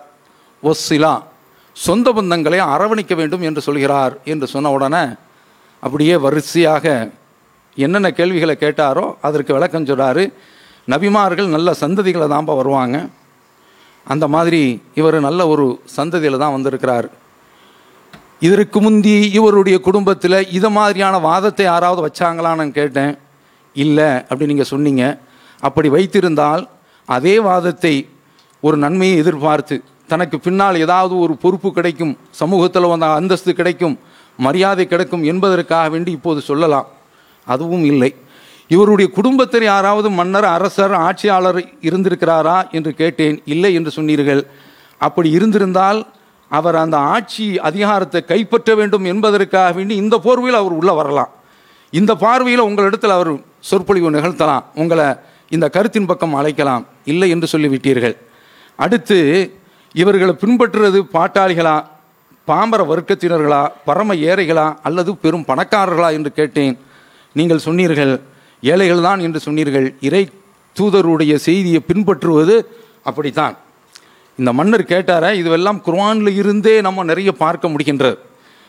ஒஸ்ஸிலா 0.69 1.13
சொந்த 1.73 2.07
பந்தங்களை 2.11 2.59
அரவணைக்க 2.73 3.13
வேண்டும் 3.15 3.41
என்று 3.41 3.61
சொல்கிறார் 3.61 4.13
என்று 4.23 4.47
சொன்ன 4.47 4.71
உடனே 4.71 5.03
அப்படியே 5.83 6.15
வரிசையாக 6.17 6.85
என்னென்ன 7.77 8.07
கேள்விகளை 8.11 8.55
கேட்டாரோ 8.59 9.05
அதற்கு 9.21 9.51
விளக்கம் 9.53 9.87
சொல்கிறார் 9.89 10.23
நபிமார்கள் 10.91 11.53
நல்ல 11.55 11.69
சந்ததிகளை 11.79 12.27
தான்ப்பா 12.33 12.53
வருவாங்க. 12.59 12.97
அந்த 14.03 14.25
மாதிரி 14.27 14.61
இவர் 14.99 15.17
நல்ல 15.19 15.41
ஒரு 15.47 15.65
சந்ததியில் 15.97 16.41
தான் 16.43 16.55
வந்திருக்கிறார். 16.55 17.07
இதற்கு 18.47 18.79
முந்தி 18.81 19.15
இவருடைய 19.39 19.77
குடும்பத்தில் 19.87 20.47
இதை 20.57 20.69
மாதிரியான 20.77 21.15
வாதத்தை 21.27 21.65
யாராவது 21.65 22.01
வச்சாங்களான்னு 22.07 22.71
கேட்டேன். 22.79 23.13
இல்லை 23.75 24.09
அப்படி 24.29 24.49
நீங்கள் 24.51 24.71
சொன்னீங்க. 24.73 25.03
அப்படி 25.67 25.89
வைத்திருந்தால் 25.89 26.63
அதே 27.05 27.35
வாதத்தை 27.49 27.93
ஒரு 28.61 28.77
நன்மையை 28.77 29.17
எதிர்பார்த்து 29.17 29.83
தனக்கு 30.07 30.39
பின்னால் 30.39 30.79
ஏதாவது 30.79 31.19
ஒரு 31.19 31.33
பொறுப்பு 31.35 31.73
கிடைக்கும் 31.73 32.17
சமூகத்தில் 32.31 32.91
வந்த 32.93 33.05
அந்தஸ்து 33.05 33.53
கிடைக்கும் 33.53 33.99
மரியாதை 34.37 34.87
கிடைக்கும் 34.87 35.23
என்பதற்காக 35.23 35.89
வேண்டி 35.89 36.11
இப்போது 36.11 36.41
சொல்லலாம். 36.41 36.87
அதுவும் 37.47 37.83
இல்லை. 37.83 38.15
இவருடைய 38.67 39.11
குடும்பத்தில் 39.11 39.63
யாராவது 39.63 40.09
மன்னர் 40.09 40.45
அரசர் 40.45 40.93
ஆட்சியாளர் 40.93 41.59
இருந்திருக்கிறாரா 41.81 42.69
என்று 42.71 42.93
கேட்டேன். 42.93 43.41
இல்லை 43.45 43.73
என்று 43.73 43.91
சொன்னீர்கள். 43.91 44.47
அப்படி 44.97 45.29
இருந்திருந்தால் 45.29 46.07
அவர் 46.47 46.75
அந்த 46.75 46.97
ஆட்சி 46.97 47.59
அதிகாரத்தை 47.59 48.25
கைப்பற்ற 48.25 48.75
வேண்டும் 48.75 49.05
என்பதற்காக 49.05 49.71
வேண்டி 49.71 49.95
இந்த 49.95 50.15
போர்வையில் 50.23 50.59
அவர் 50.61 50.71
உள்ளே 50.71 50.93
வரலாம். 50.93 51.29
இந்த 51.89 52.15
பார்வையில் 52.15 52.67
உங்களிடத்தில் 52.69 53.09
அவர் 53.09 53.31
சொற்பொழிவு 53.59 54.11
நிகழ்த்தலாம். 54.11 54.63
உங்களை 54.75 55.05
இந்த 55.49 55.69
கருத்தின் 55.69 56.05
பக்கம் 56.05 56.33
அழைக்கலாம். 56.33 56.85
இல்லை 57.05 57.29
என்று 57.29 57.47
சொல்லிவிட்டீர்கள். 57.51 58.15
அடுத்து 58.85 59.17
இவர்களை 60.01 60.33
பின்பற்றுறது 60.41 60.99
பாட்டாளிகளா 61.15 61.75
பாமர 62.49 62.81
வர்க்கத்தினர்களா 62.91 63.61
பரம 63.87 64.15
ஏழைகளா 64.29 64.67
அல்லது 64.87 65.11
பெரும் 65.23 65.47
பணக்காரர்களா 65.49 66.09
என்று 66.17 66.31
கேட்டேன். 66.39 66.75
நீங்கள் 67.39 67.65
சொன்னீர்கள் 67.65 68.13
ஏழைகள் 68.71 69.03
தான் 69.07 69.19
என்று 69.25 69.39
சொன்னீர்கள். 69.47 69.87
இறை 70.07 70.23
தூதருடைய 70.75 71.33
செய்தியை 71.47 71.81
பின்பற்றுவது 71.89 72.55
அப்படித்தான். 73.09 73.55
இந்த 74.39 74.51
மன்னர் 74.59 74.89
கேட்டார 74.93 75.25
இதுவெல்லாம் 75.41 75.79
குர்வானில் 75.87 76.31
இருந்தே 76.41 76.75
நம்ம 76.87 77.03
நிறைய 77.11 77.31
பார்க்க 77.43 77.73
முடிகின்றது. 77.73 78.17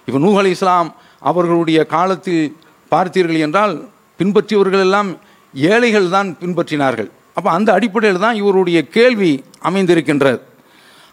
இப்போ 0.06 0.18
நூஹ் 0.24 0.38
அலி 0.40 0.52
இஸ்லாம் 0.56 0.90
அவர்களுடைய 1.30 1.80
காலத்தில் 1.94 2.44
பார்த்தீர்கள் 2.92 3.44
என்றால் 3.46 3.74
பின்பற்றியவர்கள் 4.20 4.84
எல்லாம் 4.86 5.10
ஏழைகள் 5.54 6.08
தான் 6.16 6.30
பின்பற்றினார்கள். 6.40 7.10
அப்போ 7.36 7.48
அந்த 7.56 7.68
அடிப்படையில் 7.76 8.24
தான் 8.24 8.40
இவருடைய 8.42 8.78
கேள்வி 8.96 9.32
அமைந்திருக்கின்றது. 9.68 10.40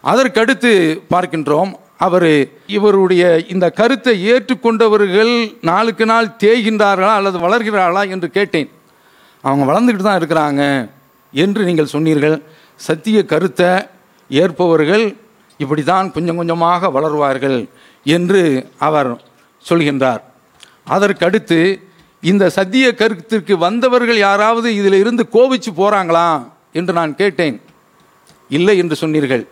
அதற்கடுத்து 0.04 0.72
பார்க்கின்றோம் 1.12 1.70
அவர் 2.06 2.30
இவருடைய 2.76 3.22
இந்த 3.54 3.66
கருத்தை 3.80 4.14
ஏற்றுக்கொண்டவர்கள் 4.32 5.32
நாளுக்கு 5.70 6.04
நாள் 6.12 6.28
தேய்கின்றார்களா 6.42 7.14
அல்லது 7.20 7.38
வளர்கிறார்களா 7.46 8.02
என்று 8.14 8.28
கேட்டேன். 8.36 8.68
அவங்க 9.44 9.64
வளர்ந்துக்கிட்டு 9.70 10.08
தான் 10.08 10.20
இருக்கிறாங்க 10.20 10.62
என்று 11.34 11.62
நீங்கள் 11.68 11.92
சொன்னீர்கள். 11.94 12.36
சத்திய 12.86 13.18
கருத்தை 13.32 13.70
ஏற்பவர்கள் 14.30 15.04
இப்படி 15.60 15.82
தான் 15.92 16.06
கொஞ்சம் 16.16 16.38
கொஞ்சமாக 16.40 16.90
வளருவார்கள் 16.96 17.58
என்று 18.16 18.42
அவர் 18.88 19.10
சொல்கின்றார். 19.64 20.22
அதற்கடுத்து 20.96 21.58
இந்த 22.22 22.50
சத்திய 22.50 22.94
கருத்திற்கு 22.94 23.58
வந்தவர்கள் 23.58 24.16
யாராவது 24.16 24.74
இதில் 24.74 24.92
இருந்து 24.92 25.26
கோபிச்சு 25.32 25.68
போகிறாங்களா 25.76 26.48
என்று 26.72 26.92
நான் 26.92 27.14
கேட்டேன். 27.14 27.60
இல்லை 28.48 28.78
என்று 28.78 28.96
சொன்னீர்கள். 28.96 29.46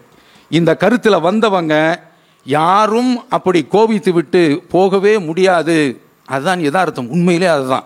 இந்த 0.50 0.76
கருத்தில் 0.76 1.20
வந்தவங்க 1.20 2.02
யாரும் 2.44 3.28
அப்படி 3.30 3.64
கோபித்து 3.64 4.12
விட்டு 4.12 4.62
போகவே 4.68 5.18
முடியாது. 5.18 6.00
அதுதான் 6.24 6.60
யதார்த்தம். 6.60 7.08
உண்மையிலே 7.08 7.46
அதுதான். 7.46 7.84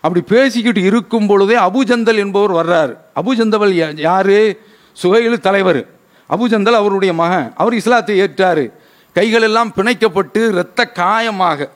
அப்படி 0.00 0.24
பேசிக்கிட்டு 0.28 0.82
இருக்கும் 0.82 1.26
பொழுதே 1.26 1.56
அபுஜந்தல் 1.56 2.16
என்பவர் 2.16 2.66
வர்றார். 2.66 3.20
அபுஜந்தவல் 3.22 3.70
யார் 3.70 4.00
யாரு? 4.00 4.60
சுகையில் 4.92 5.40
தலைவர். 5.40 5.97
அபுஜந்தல் 6.30 6.80
அவருடைய 6.80 7.12
மகன். 7.12 7.52
அவர் 7.54 7.74
இஸ்லாத்தை 7.74 8.20
ஏற்றாரு. 8.20 8.72
கைகளெல்லாம் 9.16 9.70
பிணைக்கப்பட்டு 9.76 10.40
இரத்த 10.52 10.92
காயமாக 11.00 11.70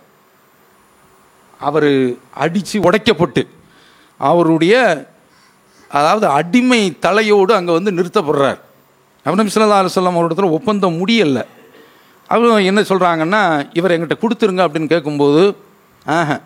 அவர் 1.61 2.19
அடித்து 2.31 2.81
உடைக்கப்பட்டு 2.81 3.47
அவருடைய 4.21 5.07
அதாவது 5.91 6.27
அடிமை 6.27 6.97
தலையோடு 7.01 7.55
அங்கே 7.55 7.73
வந்து 7.73 7.91
நிறுத்தப்படுறார். 7.91 8.59
நபி 9.27 9.49
சிலதா 9.49 9.79
அலைஹி 9.79 9.93
வஸல்லம் 9.93 10.51
ஒப்பந்தம் 10.51 10.99
முடியலை 11.01 11.45
அவங்க 12.29 12.61
என்ன 12.63 12.81
சொல்கிறாங்கன்னா 12.81 13.65
இவர் 13.73 13.91
எங்கிட்ட 13.91 14.17
கொடுத்துருங்க 14.21 14.63
அப்படின்னு 14.67 14.87
கேட்கும்போது 14.87 15.57
ஆஹ 16.07 16.41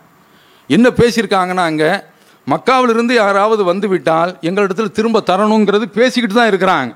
என்ன 0.66 0.88
பேசியிருக்காங்கன்னா 0.88 1.64
அங்கே 1.70 2.02
மக்காவிலிருந்து 2.48 3.14
யாராவது 3.14 3.64
வந்து 3.64 3.88
விட்டால் 3.88 4.36
எங்களிடத்தில் 4.40 4.92
திரும்ப 4.92 5.22
தரணுங்கிறது 5.26 5.84
பேசிக்கிட்டு 5.84 6.34
தான் 6.34 6.50
இருக்கிறாங்க. 6.50 6.92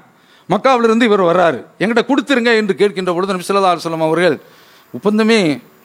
மக்காவிலிருந்து 0.53 1.09
இவர் 1.09 1.29
வர்றாரு. 1.31 1.59
எங்கிட்ட 1.83 2.03
கொடுத்துருங்க 2.11 2.51
என்று 2.61 2.75
கேட்கின்ற 2.81 3.11
பொழுது 3.17 3.35
நபி 3.35 3.45
ஸல்லல்லாஹு 3.49 3.77
அலைஹி 3.77 4.09
அவர்கள் 4.09 4.37
ஒப்பந்தமே 4.95 5.41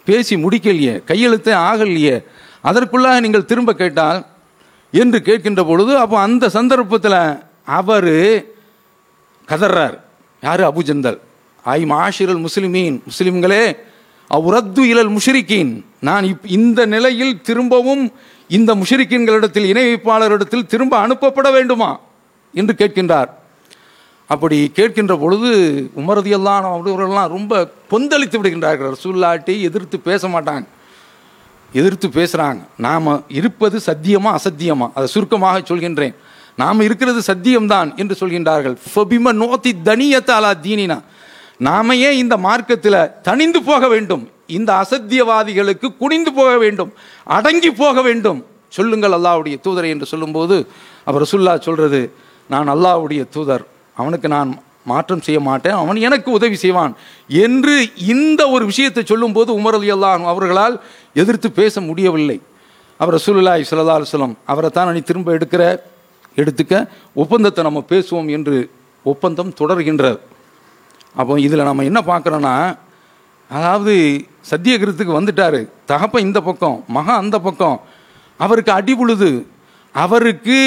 பேசி 0.08 0.36
முடிக்கலையே 0.36 0.94
கையெழுத்தே 1.10 1.54
ஆகலையே 1.70 2.16
அதற்குள்ளாக 2.70 3.24
நீங்கள் 3.26 3.50
திரும்ப 3.52 3.74
கேட்டால்? 3.74 4.20
என்று 4.94 5.20
கேட்கின்ற 5.28 5.62
பொழுது 5.68 5.94
அப்போ 5.98 6.18
அந்த 6.20 6.50
சந்தர்ப்பத்தில் 6.50 7.20
அவர் 7.80 8.12
கதறார் 9.48 9.96
யார்? 10.44 10.64
அபுஜந்தல் 10.70 11.20
ஐ 11.64 11.80
மாஷிரல் 11.84 12.42
முஸ்லிமீன் 12.46 12.98
முஸ்லிம்களே 13.10 13.64
அவுரத்து 14.32 14.82
இலல் 14.92 15.12
முஷரிக்கீன். 15.18 15.72
நான் 16.00 16.26
இப் 16.32 16.46
இந்த 16.58 16.80
நிலையில் 16.86 17.42
திரும்பவும் 17.42 18.04
இந்த 18.48 18.72
முஷரிக்கீன்களிடத்தில் 18.76 19.68
இணை 19.72 19.84
வைப்பாளரிடத்தில் 19.92 20.70
திரும்ப 20.74 20.94
அனுப்பப்பட 21.08 21.52
வேண்டுமா? 21.52 22.00
என்று 22.54 22.74
கேட்கின்றார். 22.78 23.30
அப்படி 24.28 24.72
கேட்கின்ற 24.76 25.20
பொழுது 25.20 25.50
உமரதியெல்லாம் 25.96 26.68
அப்படிவர்கள்லாம் 26.76 27.28
ரொம்ப 27.28 27.72
கொந்தளித்து 27.92 28.42
விடுகின்றார்கள். 28.42 28.92
ரசூல்லாட்டி 28.92 29.62
எதிர்த்து 29.62 30.00
பேச 30.00 30.28
மாட்டாங்க. 30.28 30.66
எதிர்த்து 31.74 32.08
பேசுகிறாங்க 32.08 32.62
நாம் 32.78 33.24
இருப்பது 33.28 33.82
சத்தியமா 33.86 34.36
அசத்தியமா? 34.36 34.92
அதை 34.94 35.08
சுருக்கமாக 35.08 35.60
சொல்கின்றேன். 35.60 36.16
நாம் 36.56 36.80
இருக்கிறது 36.80 37.22
சத்தியம்தான் 37.28 37.96
என்று 37.96 38.16
சொல்கின்றார்கள். 38.20 38.78
ஃபபிம 38.96 39.34
நோத்தி 39.42 39.72
தனியத்தாலா 39.86 40.54
தீனினா. 40.64 41.02
நாம 41.58 41.96
ஏன் 41.96 42.18
இந்த 42.18 42.38
மார்க்கத்தில் 42.38 43.10
தனிந்து 43.22 43.64
போக 43.64 43.88
வேண்டும்? 43.88 44.30
இந்த 44.48 44.74
அசத்தியவாதிகளுக்கு 44.74 45.98
குனிந்து 45.98 46.34
போக 46.34 46.58
வேண்டும். 46.58 46.94
அடங்கி 47.24 47.72
போக 47.72 48.02
வேண்டும். 48.02 48.46
சொல்லுங்கள் 48.70 49.12
அல்லாவுடைய 49.12 49.56
தூதரை 49.64 49.90
என்று 49.90 50.06
சொல்லும்போது 50.06 50.68
அவர் 51.06 51.22
ரசுல்லா 51.22 51.60
சொல்கிறது 51.60 52.14
நான் 52.50 52.70
அல்லாவுடைய 52.70 53.26
தூதர். 53.30 53.74
அவனுக்கு 53.96 54.28
நான் 54.36 54.50
மாற்றம் 54.92 55.24
செய்ய 55.28 55.40
மாட்டேன். 55.40 55.78
அவன் 55.82 56.00
எனக்கு 56.08 56.30
உதவி 56.32 56.56
செய்வான் 56.56 56.94
என்று 57.46 57.76
இந்த 58.14 58.42
ஒரு 58.50 58.64
விஷயத்தை 58.72 59.04
சொல்லும்போது 59.04 59.50
உமர் 59.60 59.78
அலி 59.78 59.90
அவர்களால் 60.32 60.76
எதிர்த்து 61.22 61.52
பேச 61.52 61.82
முடியவில்லை. 61.82 62.38
அவர் 63.00 63.16
ரசூலுல்லாஹி 63.20 63.64
ஸல்லல்லாஹு 63.70 64.00
அலைஹி 64.00 64.36
அவரை 64.46 64.70
தான் 64.70 64.94
நீ 64.94 65.02
திரும்ப 65.10 65.32
எடுக்கிற 65.38 65.64
எடுத்துக்க 66.42 66.74
ஒப்பந்தத்தை 67.14 67.62
நம்ம 67.64 67.84
பேசுவோம் 67.90 68.30
என்று 68.38 68.58
ஒப்பந்தம் 69.04 69.52
தொடர்கின்றது. 69.60 70.20
அப்போ 71.16 71.34
இதில் 71.40 71.68
நம்ம 71.68 71.84
என்ன 71.84 72.00
பார்க்குறோன்னா 72.12 72.54
அதாவது 73.50 73.94
சத்தியகிரத்துக்கு 74.52 75.18
வந்துட்டார். 75.20 75.60
தகப்பன் 75.86 76.26
இந்த 76.28 76.40
பக்கம் 76.42 76.78
மகன் 76.88 77.22
அந்த 77.24 77.38
பக்கம். 77.40 77.78
அவருக்கு 78.40 78.72
அடிபுழுது. 78.72 79.30
அவருக்கு 79.96 80.58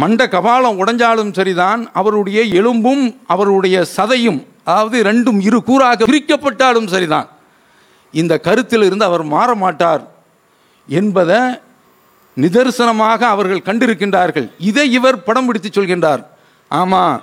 மண்ட 0.00 0.22
கபாலம் 0.34 0.78
உடைஞ்சாலும் 0.80 1.32
சரிதான் 1.38 1.82
அவருடைய 2.00 2.38
எலும்பும் 2.60 3.04
அவருடைய 3.34 3.76
சதையும் 3.96 4.40
அதாவது 4.70 4.96
ரெண்டும் 5.08 5.38
இரு 5.48 5.58
கூறாக 5.68 6.08
பிரிக்கப்பட்டாலும் 6.10 6.88
சரிதான். 6.94 7.28
இந்த 8.14 8.34
கருத்தில் 8.46 8.84
இருந்து 8.88 9.04
அவர் 9.08 9.24
மாற 9.34 9.50
மாட்டார் 9.62 10.02
என்பதை 10.88 11.40
நிதர்சனமாக 12.42 13.20
அவர்கள் 13.34 13.66
கண்டிருக்கின்றார்கள். 13.68 14.46
இதை 14.70 14.84
இவர் 14.98 15.24
படம் 15.28 15.46
பிடித்து 15.46 15.70
சொல்கின்றார். 15.76 16.22
ஆமாம் 16.70 17.16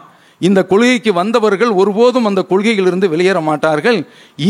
இந்த 0.47 0.59
கொள்கைக்கு 0.71 1.11
வந்தவர்கள் 1.13 1.71
ஒருபோதும் 1.81 2.27
அந்த 2.29 2.41
கொள்கையிலிருந்து 2.49 3.07
வெளியேற 3.13 3.39
மாட்டார்கள். 3.49 3.99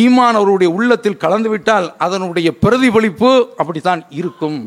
ஈமான் 0.01 0.38
அவருடைய 0.39 0.70
உள்ளத்தில் 0.77 1.22
கலந்துவிட்டால் 1.24 1.88
அதனுடைய 2.06 2.51
பிரதிபலிப்பு 2.63 3.32
அப்படித்தான் 3.58 4.03
இருக்கும் 4.20 4.58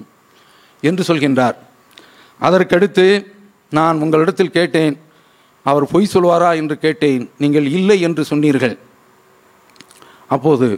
என்று 0.82 1.04
சொல்கின்றார். 1.08 1.56
அதற்கடுத்து 2.40 3.06
நான் 3.78 4.02
உங்களிடத்தில் 4.04 4.56
கேட்டேன். 4.58 4.96
அவர் 5.70 5.84
பொய் 5.92 6.12
சொல்வாரா 6.14 6.50
என்று 6.60 6.76
கேட்டேன். 6.84 7.22
நீங்கள் 7.42 7.66
இல்லை 7.76 7.98
என்று 8.06 8.22
சொன்னீர்கள். 8.30 8.76
அப்போது 10.34 10.68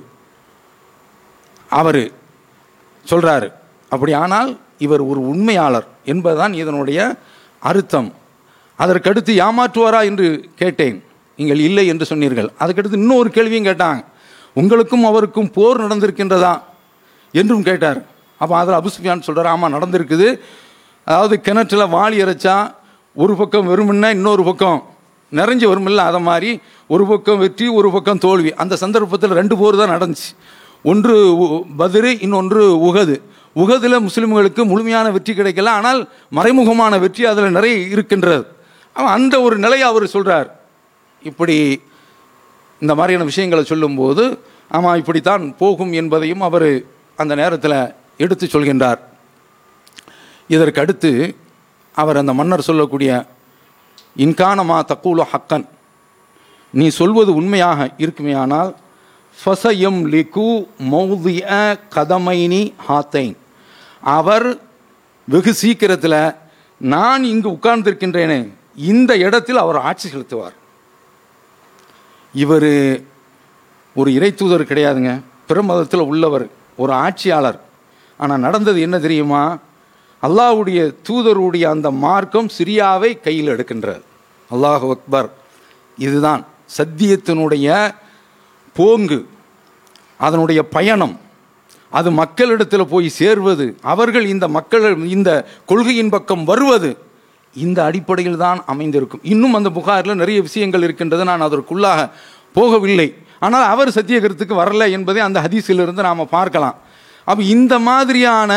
அவர் 1.80 2.02
சொல்கிறாரு 3.04 3.48
அப்படி 3.92 4.12
ஆனால் 4.22 4.50
இவர் 4.86 5.02
ஒரு 5.10 5.20
உண்மையாளர் 5.32 5.86
என்பதுதான் 6.12 6.54
இதனுடைய 6.62 7.00
அர்த்தம். 7.70 8.10
அதற்கடுத்து 8.78 9.32
ஏமாற்றுவாரா 9.44 10.00
என்று 10.10 10.26
கேட்டேன். 10.60 10.98
நீங்கள் 11.38 11.60
இல்லை 11.68 11.84
என்று 11.92 12.04
சொன்னீர்கள். 12.10 12.48
அதுக்கடுத்து 12.62 13.00
இன்னொரு 13.02 13.28
கேள்வியும் 13.36 13.68
கேட்டாங்க. 13.68 14.00
உங்களுக்கும் 14.60 15.04
அவருக்கும் 15.10 15.50
போர் 15.56 15.82
நடந்திருக்கின்றதா? 15.84 16.54
என்றும் 17.40 17.66
கேட்டார். 17.68 18.00
அப்போ 18.40 18.54
அதில் 18.60 18.78
அபுசுஃபியான் 18.78 19.26
சொல்கிறார் 19.26 19.50
ஆமாம் 19.52 19.74
நடந்திருக்குது. 19.76 20.28
அதாவது 21.08 21.34
கிணற்றில் 21.46 21.92
வாளி 21.96 22.16
இறைச்சா 22.24 22.56
ஒரு 23.18 23.36
பக்கம் 23.36 23.68
வெறுமன்னா 23.68 24.10
இன்னொரு 24.10 24.44
பக்கம் 24.44 24.84
நிறைஞ்சு 25.32 25.64
வருமில்ல 25.70 25.96
அதை 25.96 26.20
மாதிரி 26.20 26.60
ஒரு 26.88 27.06
பக்கம் 27.06 27.38
வெற்றி 27.38 27.68
ஒரு 27.68 27.90
பக்கம் 27.90 28.18
தோல்வி. 28.18 28.54
அந்த 28.54 28.76
சந்தர்ப்பத்தில் 28.76 29.30
ரெண்டு 29.30 29.56
போர் 29.56 29.76
தான் 29.76 30.00
நடந்துச்சு. 30.00 30.36
ஒன்று 30.82 31.38
உ- 31.38 31.64
இன்னொன்று 32.20 32.76
உகது. 32.76 33.20
உகதில் 33.56 34.06
முஸ்லீம்களுக்கு 34.06 34.64
முழுமையான 34.64 35.10
வெற்றி 35.10 35.32
கிடைக்கல 35.32 35.66
ஆனால் 35.66 36.08
மறைமுகமான 36.32 36.98
வெற்றி 36.98 37.24
அதில் 37.24 37.50
நிறைய 37.50 37.76
இருக்கின்றது. 37.76 38.46
அவன் 38.92 39.12
அந்த 39.12 39.40
ஒரு 39.40 39.58
நிலையை 39.58 39.88
அவர் 39.88 40.06
சொல்கிறார் 40.06 40.60
இப்படி 41.22 41.82
இந்த 42.80 42.94
மாதிரியான 42.94 43.24
விஷயங்களை 43.24 43.64
சொல்லும்போது 43.64 44.38
ஆமாம் 44.68 44.96
இப்படித்தான் 44.96 45.56
போகும் 45.56 45.92
என்பதையும் 45.92 46.40
அவர் 46.40 46.82
அந்த 47.16 47.34
நேரத்தில் 47.34 47.92
எடுத்து 48.18 48.46
சொல்கின்றார். 48.46 48.98
இதற்கு 50.48 50.80
அடுத்து 50.80 51.36
அவர் 52.00 52.20
அந்த 52.20 52.32
மன்னர் 52.38 52.68
சொல்லக்கூடிய 52.68 53.12
இன்கானமா 54.24 54.76
தக்கூலோ 54.90 55.24
ஹக்கன். 55.32 55.66
நீ 56.78 56.86
சொல்வது 57.00 57.30
உண்மையாக 57.40 57.90
இருக்குமேயானால் 58.04 58.70
ஃபசயம் 59.38 60.00
லிகு 60.14 60.48
மௌதிய 60.92 61.42
கதமைனி 61.94 62.62
ஹாத்தைன். 62.88 63.36
அவர் 64.18 64.48
வெகு 65.32 65.52
சீக்கிரத்தில் 65.62 66.20
நான் 66.94 67.22
இங்கு 67.32 67.48
உட்கார்ந்திருக்கின்றேனே 67.56 68.40
இந்த 68.92 69.12
இடத்தில் 69.26 69.62
அவர் 69.64 69.78
ஆட்சி 69.88 70.08
செலுத்துவார். 70.08 70.56
இவர் 72.44 72.70
ஒரு 74.00 74.10
இறை 74.16 74.30
தூதர் 74.34 74.70
கிடையாதுங்க. 74.70 75.12
பிற 75.48 75.62
மதத்தில் 75.68 76.08
உள்ளவர் 76.10 76.44
ஒரு 76.82 76.92
ஆட்சியாளர். 77.04 77.58
ஆனால் 78.22 78.44
நடந்தது 78.46 78.78
என்ன 78.86 78.96
தெரியுமா? 79.06 79.42
அல்லாஹ்வுடைய 80.26 80.80
தூதருடைய 81.08 81.64
அந்த 81.74 81.88
மார்க்கம் 82.04 82.48
சிரியாவை 82.58 83.10
கையில் 83.26 83.50
எடுக்கின்றது. 83.54 84.02
அல்லாஹ் 84.50 84.86
அக்பர். 84.94 85.28
இதுதான் 85.98 86.42
சத்தியத்தினுடைய 86.78 87.66
போங்கு 88.76 89.18
அதனுடைய 90.26 90.60
பயணம். 90.76 91.14
அது 91.98 92.08
மக்களிடத்தில் 92.22 92.90
போய் 92.92 93.08
சேர்வது 93.20 93.66
அவர்கள் 93.92 94.26
இந்த 94.32 94.46
மக்கள் 94.56 94.86
இந்த 95.16 95.30
கொள்கையின் 95.70 96.12
பக்கம் 96.14 96.42
வருவது 96.50 96.90
இந்த 97.64 97.78
அடிப்படையில் 97.88 98.42
தான் 98.42 98.58
அமைந்திருக்கும். 98.72 99.22
இன்னும் 99.32 99.56
அந்த 99.58 99.68
புகாரில் 99.78 100.20
நிறைய 100.22 100.38
விஷயங்கள் 100.48 100.84
இருக்கின்றது 100.86 101.24
நான் 101.30 101.46
அதற்குள்ளாக 101.46 102.00
போகவில்லை. 102.58 103.08
ஆனால் 103.44 103.66
அவர் 103.72 103.96
சத்தியகரத்துக்கு 103.96 104.54
வரல 104.62 104.90
என்பதை 104.96 105.20
அந்த 105.28 105.38
ஹதீஸிலிருந்து 105.46 106.06
நாம் 106.08 106.32
பார்க்கலாம். 106.36 106.76
அப்போ 107.24 107.42
இந்த 107.56 107.74
மாதிரியான 107.88 108.52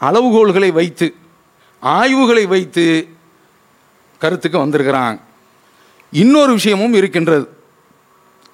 அளவுகோல்களை 0.00 0.72
வைத்து 0.72 1.14
ஆய்வுகளை 1.80 2.46
வைத்து 2.46 3.08
கருத்துக்கு 4.18 4.58
வந்திருக்கிறாங்க. 4.58 5.20
இன்னொரு 6.10 6.52
விஷயமும் 6.52 6.94
இருக்கின்றது. 6.94 7.48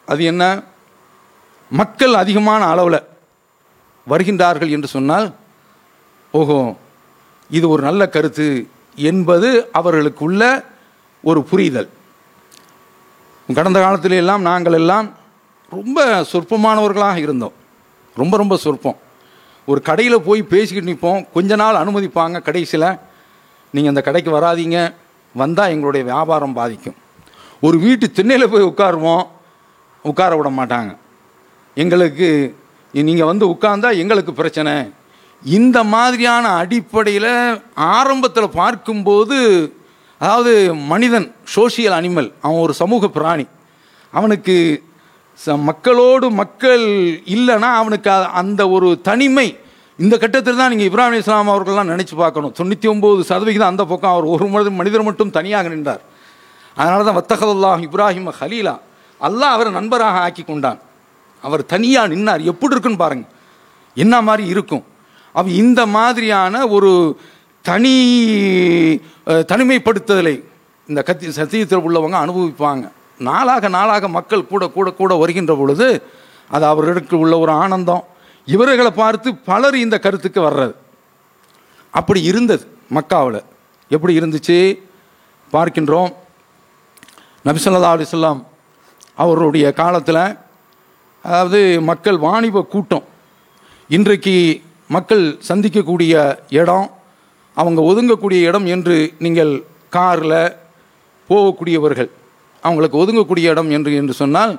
அது 0.07 0.24
என்ன? 0.24 0.62
மக்கள் 1.70 2.14
அதிகமான 2.14 2.64
அளவில் 2.64 3.02
வருகின்றார்கள் 4.09 4.70
என்று 4.70 4.88
சொன்னால் 4.88 5.35
ஓஹோ 6.31 6.76
இது 7.50 7.68
ஒரு 7.68 7.83
நல்ல 7.83 8.09
கருத்து 8.09 8.68
என்பது 8.94 9.68
அவர்களுக்குள்ள 9.72 10.64
ஒரு 11.22 11.42
புரிதல். 11.44 11.88
கடந்த 13.55 13.81
காலத்திலெல்லாம் 13.81 14.40
நாங்கள் 14.40 14.72
எல்லாம் 14.72 15.11
ரொம்ப 15.70 16.26
சொற்பமானவர்களாக 16.33 17.16
இருந்தோம். 17.16 17.52
ரொம்ப 18.14 18.37
ரொம்ப 18.37 18.57
சொற்பம். 18.57 18.96
ஒரு 19.70 19.81
கடையில் 19.88 20.25
போய் 20.27 20.42
பேசிக்கிட்டு 20.42 20.90
நிற்போம் 20.90 21.27
கொஞ்ச 21.33 21.57
நாள் 21.57 21.81
அனுமதிப்பாங்க 21.83 22.42
கடைசியில். 22.42 22.88
நீங்கள் 23.75 23.92
அந்த 23.92 24.01
கடைக்கு 24.01 24.31
வராதீங்க. 24.38 24.79
வந்தால் 25.35 25.70
எங்களுடைய 25.70 26.07
வியாபாரம் 26.07 26.53
பாதிக்கும். 26.53 26.96
ஒரு 27.61 27.79
வீட்டு 27.79 28.11
திண்ணையில் 28.11 28.48
போய் 28.48 28.70
உட்காருவோம். 28.70 29.25
உட்கார 30.03 30.37
விட 30.37 30.48
மாட்டாங்க. 30.48 30.96
எங்களுக்கு 31.75 32.29
நீங்கள் 32.92 33.31
வந்து 33.31 33.44
உட்கார்ந்தா 33.48 33.90
எங்களுக்கு 34.03 34.33
பிரச்சனை. 34.33 34.92
இந்த 35.42 35.79
மாதிரியான 35.85 36.48
அடிப்படையில் 36.62 37.62
ஆரம்பத்தில் 37.75 38.57
பார்க்கும்போது 38.61 39.38
அதாவது 40.18 40.75
மனிதன் 40.75 41.35
சோஷியல் 41.44 41.96
அனிமல் 42.01 42.29
அவன் 42.40 42.62
ஒரு 42.64 42.75
சமூக 42.75 43.09
பிராணி. 43.09 43.46
அவனுக்கு 44.11 44.57
மக்களோடு 45.68 46.27
மக்கள் 46.42 46.85
இல்லைன்னா 47.37 47.71
அவனுக்கு 47.81 48.11
அந்த 48.40 48.62
ஒரு 48.75 48.88
தனிமை 49.09 49.49
இந்த 49.99 50.14
கட்டத்தில் 50.23 50.61
தான் 50.61 50.73
நீங்கள் 50.73 50.88
இப்ராஹிம் 50.90 51.18
இஸ்லாம் 51.23 51.53
அவர்கள்லாம் 51.55 51.90
நினச்சி 51.92 52.14
பார்க்கணும். 52.21 52.53
தொண்ணூற்றி 52.59 52.87
ஒம்பது 52.92 53.23
சதவிகிதம் 53.31 53.71
அந்த 53.73 53.85
பக்கம் 53.90 54.12
அவர் 54.14 54.27
ஒரு 54.35 54.47
மனித 54.53 54.71
மனிதர் 54.81 55.07
மட்டும் 55.09 55.35
தனியாக 55.38 55.68
நின்றார். 55.75 56.03
அதனால 56.77 57.05
தான் 57.09 57.18
வத்தகல்லாஹ் 57.18 57.83
இப்ராஹிம் 57.88 58.31
ஹலீலா 58.38 58.75
அல்லாஹ் 59.21 59.55
அவரை 59.57 59.71
நண்பராக 59.79 60.23
ஆக்கி 60.27 60.42
கொண்டான். 60.45 60.79
அவர் 61.42 61.62
தனியாக 61.75 62.11
நின்னார். 62.14 62.42
எப்படி 62.53 62.75
இருக்குன்னு 62.75 63.03
பாருங்க. 63.05 63.27
என்ன 63.97 64.14
மாதிரி 64.29 64.45
இருக்கும். 64.55 64.85
அப்ப 65.35 65.49
இந்த 65.62 65.81
மாதிரியான 65.97 66.64
ஒரு 66.77 66.92
தனி 67.71 67.95
தனிமைப்படுத்துதலை 69.53 70.37
இந்த 70.88 71.01
கத்தி 71.09 71.33
சத்தியத்தில் 71.40 71.85
உள்ளவங்க 71.87 72.16
அனுபவிப்பாங்க. 72.25 72.85
நாளாக 73.28 73.68
நாளாக 73.76 74.08
மக்கள் 74.16 74.50
கூட 74.52 74.64
கூட 74.76 74.88
கூட 75.00 75.14
வருகின்ற 75.22 75.52
பொழுது 75.61 75.88
அது 76.54 76.64
அவர்களுக்கு 76.72 77.14
உள்ள 77.22 77.35
ஒரு 77.44 77.52
ஆனந்தம். 77.64 78.04
இவர்களை 78.54 78.90
பார்த்து 79.02 79.28
பலர் 79.50 79.76
இந்த 79.85 79.96
கருத்துக்கு 80.04 80.40
வர்றது. 80.40 80.74
அப்படி 81.98 82.20
இருந்தது 82.30 82.64
மக்காவில். 82.96 83.40
எப்படி 83.94 84.14
இருந்துச்சு? 84.18 84.58
பார்க்கின்றோம். 85.52 86.12
நபிசல்லா 87.46 87.90
அலிஸ்லாம் 87.94 88.40
அவருடைய 89.24 89.66
காலத்தில் 89.80 90.24
அதாவது 91.28 91.61
மக்கள் 91.90 92.18
வாணிப 92.26 92.62
கூட்டம். 92.74 93.06
இன்றைக்கு 93.96 94.37
மக்கள் 94.96 95.24
சந்திக்கக்கூடிய 95.48 96.14
இடம் 96.61 96.88
அவங்க 97.56 97.80
ஒதுங்கக்கூடிய 97.90 98.40
இடம் 98.50 98.66
என்று 98.74 98.96
நீங்கள் 99.24 99.52
காரில் 99.96 100.40
போகக்கூடியவர்கள். 101.28 102.11
அவங்களுக்கு 102.62 103.01
ஒதுங்கக்கூடிய 103.03 103.53
இடம் 103.55 103.70
என்று 103.77 103.92
என்று 104.01 104.14
சொன்னால் 104.22 104.53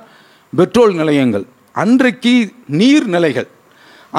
பெட்ரோல் 0.52 0.94
நிலையங்கள். 1.00 1.44
அன்றைக்கு 1.82 2.34
நீர் 2.80 3.06
நிலைகள். 3.14 3.48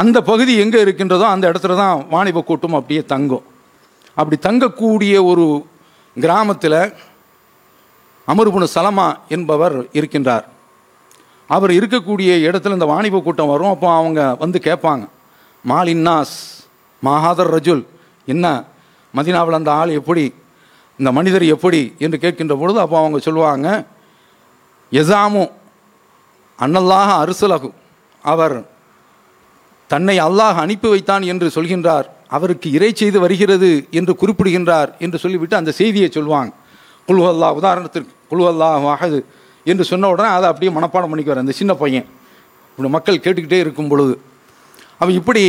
அந்த 0.01 0.17
பகுதி 0.29 0.53
எங்கே 0.63 0.79
இருக்கின்றதோ 0.85 1.25
அந்த 1.33 1.45
இடத்துல 1.51 1.75
தான் 1.81 1.97
வாணிப 2.13 2.43
கூட்டம் 2.47 2.77
அப்படியே 2.79 3.01
தங்கும். 3.13 3.45
அப்படி 4.17 4.37
தங்கக்கூடிய 4.47 5.13
ஒரு 5.31 5.45
கிராமத்தில் 6.15 6.79
அமருபுன 8.27 8.67
சலமா 8.75 9.07
என்பவர் 9.35 9.75
இருக்கின்றார். 9.97 10.45
அவர் 11.49 11.71
இருக்கக்கூடிய 11.77 12.29
இடத்துல 12.47 12.77
இந்த 12.77 12.87
வாணிப 12.91 13.21
கூட்டம் 13.25 13.51
வரும் 13.53 13.73
அப்போ 13.73 13.87
அவங்க 13.99 14.21
வந்து 14.43 14.59
கேட்பாங்க 14.67 15.03
மாலின்னாஸ் 15.65 16.37
மகாதர் 17.03 17.51
ரஜுல் 17.55 17.83
என்ன 18.33 18.45
மதினாவில் 19.13 19.59
அந்த 19.59 19.71
ஆள் 19.79 19.97
எப்படி 19.99 20.23
இந்த 20.99 21.09
மனிதர் 21.17 21.45
எப்படி 21.55 21.81
என்று 22.05 22.17
கேட்கின்ற 22.23 22.53
பொழுது 22.61 22.79
அப்போ 22.83 22.95
அவங்க 23.01 23.19
சொல்லுவாங்க 23.27 23.67
எசாமு 24.91 25.43
அன்னல்லாக 26.59 27.09
அருசலகு. 27.23 27.69
அவர் 28.23 28.57
தன்னை 29.89 30.17
அல்லாஹ் 30.27 30.57
அனுப்பி 30.65 30.87
வைத்தான் 30.93 31.23
என்று 31.31 31.47
சொல்கின்றார். 31.55 32.07
அவருக்கு 32.35 32.67
இறை 32.77 32.89
செய்து 33.01 33.17
வருகிறது 33.23 33.69
என்று 33.99 34.13
குறிப்பிடுகின்றார் 34.21 34.91
என்று 35.05 35.17
சொல்லிவிட்டு 35.23 35.55
அந்த 35.59 35.71
செய்தியை 35.79 36.09
சொல்லுவாங்க. 36.17 36.51
குழுவல்லா 37.07 37.49
உதாரணத்திற்கு 37.59 38.13
குல்ஹல்லா 38.31 38.69
அஹது 38.93 39.19
என்று 39.65 39.83
சொன்ன 39.89 40.09
உடனே 40.13 40.29
அதை 40.37 40.47
அப்படியே 40.51 40.71
மனப்பாடம் 40.77 41.11
பண்ணிக்குவார் 41.11 41.43
அந்த 41.43 41.53
சின்ன 41.59 41.71
பையன். 41.81 42.07
இப்படி 42.69 42.89
மக்கள் 42.95 43.23
கேட்டுக்கிட்டே 43.25 43.59
இருக்கும் 43.65 43.91
பொழுது. 43.91 44.13
அவன் 45.01 45.17
இப்படி 45.21 45.43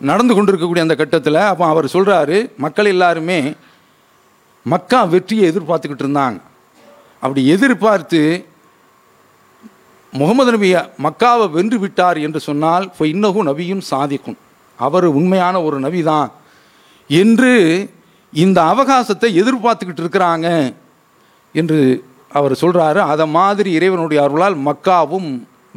நடந்து 0.00 0.32
கொண்டிருக்கக்கூடிய 0.34 0.84
அந்த 0.86 0.96
கட்டத்தில் 1.00 1.40
அப்போ 1.50 1.64
அவர் 1.72 1.86
சொல்கிறாரு 1.94 2.38
மக்கள் 2.64 2.92
எல்லாருமே 2.94 3.38
மக்கா 4.72 5.00
வெற்றியை 5.14 5.44
எதிர்பார்த்துக்கிட்டு 5.50 6.06
இருந்தாங்க. 6.06 6.38
அப்படி 7.22 7.40
எதிர்பார்த்து 7.54 8.20
முகமது 10.12 10.50
நபி 10.54 10.68
மக்காவை 11.06 11.46
வென்று 11.56 11.76
விட்டார் 11.84 12.18
என்று 12.26 12.40
சொன்னால் 12.48 12.84
இப்போ 12.90 13.04
இன்னகும் 13.14 13.48
நபியும் 13.50 13.84
சாதிக்கும். 13.92 14.38
அவர் 14.78 15.06
உண்மையான 15.18 15.62
ஒரு 15.66 15.76
நபி 15.86 16.00
தான். 16.12 16.28
என்று 17.10 17.52
இந்த 18.32 18.58
அவகாசத்தை 18.72 19.28
எதிர்பார்த்துக்கிட்டு 19.40 20.02
இருக்கிறாங்க 20.04 20.48
என்று 21.60 21.78
அவர் 22.38 22.54
சொல்கிறாரு 22.62 23.00
அதை 23.12 23.24
மாதிரி 23.38 23.70
இறைவனுடைய 23.78 24.20
அருளால் 24.26 24.56
மக்காவும் 24.68 25.28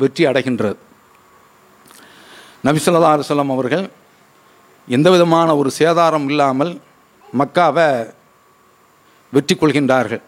வெற்றி 0.01 0.23
அடைகின்றது. 0.29 0.77
நபிசல்லா 2.67 3.11
அலுவலம் 3.15 3.55
அவர்கள் 3.55 3.85
எந்த 4.87 5.07
விதமான 5.15 5.49
ஒரு 5.59 5.69
சேதாரம் 5.79 6.27
இல்லாமல் 6.31 6.71
மக்காவை 7.39 7.87
வெற்றி 9.29 9.55
கொள்கின்றார்கள் 9.55 10.21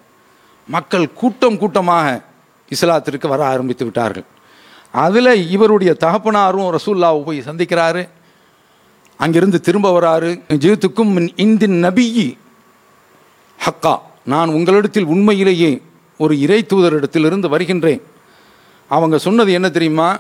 மக்கள் 0.68 1.14
கூட்டம் 1.14 1.58
கூட்டமாக 1.58 2.22
இஸ்லாத்திற்கு 2.70 3.28
வர 3.28 3.46
ஆரம்பித்து 3.46 3.84
விட்டார்கள். 3.84 4.24
அதில் 4.92 5.50
இவருடைய 5.50 5.96
தகப்பனாரும் 6.00 6.76
ரசூல்லாவை 6.76 7.24
போய் 7.24 7.40
சந்திக்கிறாரு. 7.40 8.10
அங்கிருந்து 9.18 9.62
திரும்ப 9.62 9.88
வராரு. 10.00 10.42
ஜீவத்துக்கும் 10.50 11.30
இந்தின் 11.36 11.84
நபியி 11.84 12.38
ஹக்கா. 13.66 14.00
நான் 14.26 14.50
உங்களிடத்தில் 14.50 15.04
உண்மையிலேயே 15.04 15.82
ஒரு 16.18 16.40
இறை 16.40 16.66
தூதரிடத்திலிருந்து 16.70 17.50
வருகின்றேன். 17.50 18.02
அவங்க 18.88 19.18
சொன்னது 19.18 19.52
என்ன 19.52 19.70
தெரியுமா? 19.70 20.20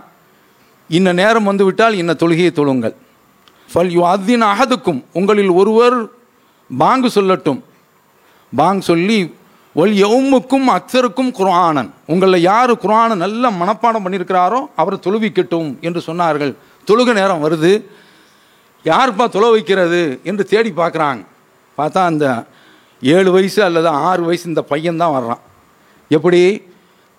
இன்ன 0.88 1.14
நேரம் 1.14 1.44
வந்துவிட்டால் 1.44 1.94
இன்ன 1.94 2.14
தொழுகையை 2.14 2.52
தொழுங்கள். 2.52 2.96
ஃபல் 3.74 3.90
யு 3.90 4.04
அதின் 4.04 4.44
அகதுக்கும் 4.44 5.04
உங்களில் 5.14 5.50
ஒருவர் 5.50 6.08
பாங்கு 6.78 7.08
சொல்லட்டும். 7.08 7.62
பாங் 8.58 8.80
சொல்லி 8.80 9.38
ஒல் 9.76 9.94
எவ்முக்கும் 10.06 10.68
அக்சருக்கும் 10.76 11.32
குரானன் 11.40 11.90
உங்களில் 12.06 12.42
யார் 12.42 12.72
குரானன் 12.72 13.24
நல்ல 13.24 13.50
மனப்பாடம் 13.50 14.06
பண்ணியிருக்கிறாரோ 14.06 14.66
அவர் 14.76 14.96
தொழுவிக்கட்டும் 14.96 15.80
என்று 15.82 16.02
சொன்னார்கள். 16.06 16.56
தொழுக 16.88 17.14
நேரம் 17.14 17.44
வருது. 17.46 17.86
யாருப்பா 18.84 19.30
தொலை 19.30 19.50
வைக்கிறது 19.50 20.20
என்று 20.24 20.46
தேடி 20.46 20.72
பார்க்குறாங்க. 20.76 21.26
பார்த்தா 21.78 22.06
அந்த 22.06 22.46
ஏழு 23.02 23.32
வயசு 23.32 23.64
அல்லது 23.64 23.88
ஆறு 23.88 24.24
வயசு 24.24 24.48
இந்த 24.48 24.62
பையன் 24.62 24.98
தான் 24.98 25.24
வர்றான். 25.24 25.40
எப்படி? 26.10 26.64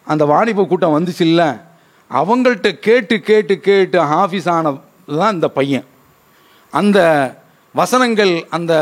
அந்த 0.05 0.25
வாணிப 0.25 0.64
கூட்டம் 0.64 0.97
வந்துச்சு 0.99 1.21
இல்லை? 1.21 1.47
அவங்கள்ட்ட 2.11 2.73
கேட்டு 2.73 3.21
கேட்டு 3.21 3.61
கேட்டு 3.61 4.03
ஆஃபீஸ் 4.03 4.49
ஆனது 4.51 4.79
தான் 5.19 5.35
இந்த 5.35 5.49
பையன். 5.49 5.85
அந்த 6.71 6.99
வசனங்கள் 7.73 8.47
அந்த 8.51 8.73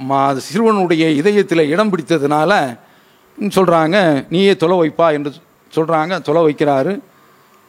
மா 0.00 0.20
சிறுவனுடைய 0.46 1.04
இதயத்தில் 1.20 1.70
இடம் 1.72 1.90
பிடித்ததுனால 1.92 2.52
சொல்கிறாங்க 3.56 3.96
நீயே 4.32 4.52
தொலை 4.62 4.76
வைப்பா 4.80 5.06
என்று 5.16 5.30
சொல்கிறாங்க 5.76 6.14
தொலை 6.28 6.42
வைக்கிறாரு. 6.46 6.92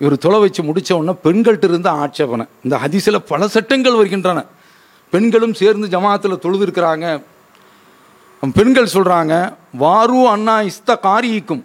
இவர் 0.01 0.15
தொலை 0.25 0.39
வச்சு 0.43 0.61
முடித்த 0.69 0.97
உடனே 0.97 1.13
பெண்கள்கிட்ட 1.25 1.67
இருந்த 1.71 1.89
ஆட்சேபனை. 2.03 2.45
இந்த 2.65 2.75
ஹதீஸில் 2.83 3.25
பல 3.31 3.47
சட்டங்கள் 3.55 3.99
வருகின்றன. 3.99 4.39
பெண்களும் 5.13 5.55
சேர்ந்து 5.61 5.87
ஜமாத்தில் 5.95 6.43
தொழுதுருக்கிறாங்க. 6.45 7.05
பெண்கள் 8.57 8.93
சொல்கிறாங்க 8.95 9.33
வாரு 9.83 10.19
அண்ணா 10.33 10.55
இஸ்த 10.69 10.97
காரியிக்கும் 11.07 11.63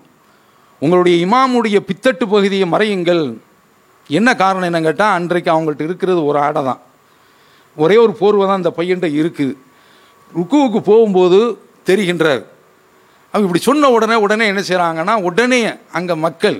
உங்களுடைய 0.82 1.16
இமாமுடைய 1.24 1.78
பித்தட்டு 1.88 2.24
பகுதியை 2.34 2.66
மறையுங்கள். 2.74 3.24
என்ன 4.10 4.28
காரணம் 4.42 4.68
என்ன 4.68 4.80
கேட்டால் 4.86 5.16
அன்றைக்கு 5.16 5.50
அவங்கள்ட்ட 5.54 5.82
இருக்கிறது 5.88 6.20
ஒரு 6.30 6.38
ஆடை 6.44 6.62
தான் 6.68 6.80
ஒரே 7.76 7.96
ஒரு 8.04 8.12
போர்வை 8.20 8.44
தான் 8.46 8.60
இந்த 8.62 8.72
பையன்கிட்ட 8.78 9.10
இருக்குது. 9.20 9.52
ருக்குவுக்கு 10.38 10.80
போகும்போது 10.90 11.38
தெரிகின்றார். 11.88 12.42
அவங்க 13.32 13.46
இப்படி 13.46 13.62
சொன்ன 13.68 13.90
உடனே 13.96 14.16
உடனே 14.24 14.44
என்ன 14.52 14.62
செய்கிறாங்கன்னா 14.70 15.14
உடனே 15.28 15.60
அங்கே 15.98 16.14
மக்கள் 16.26 16.58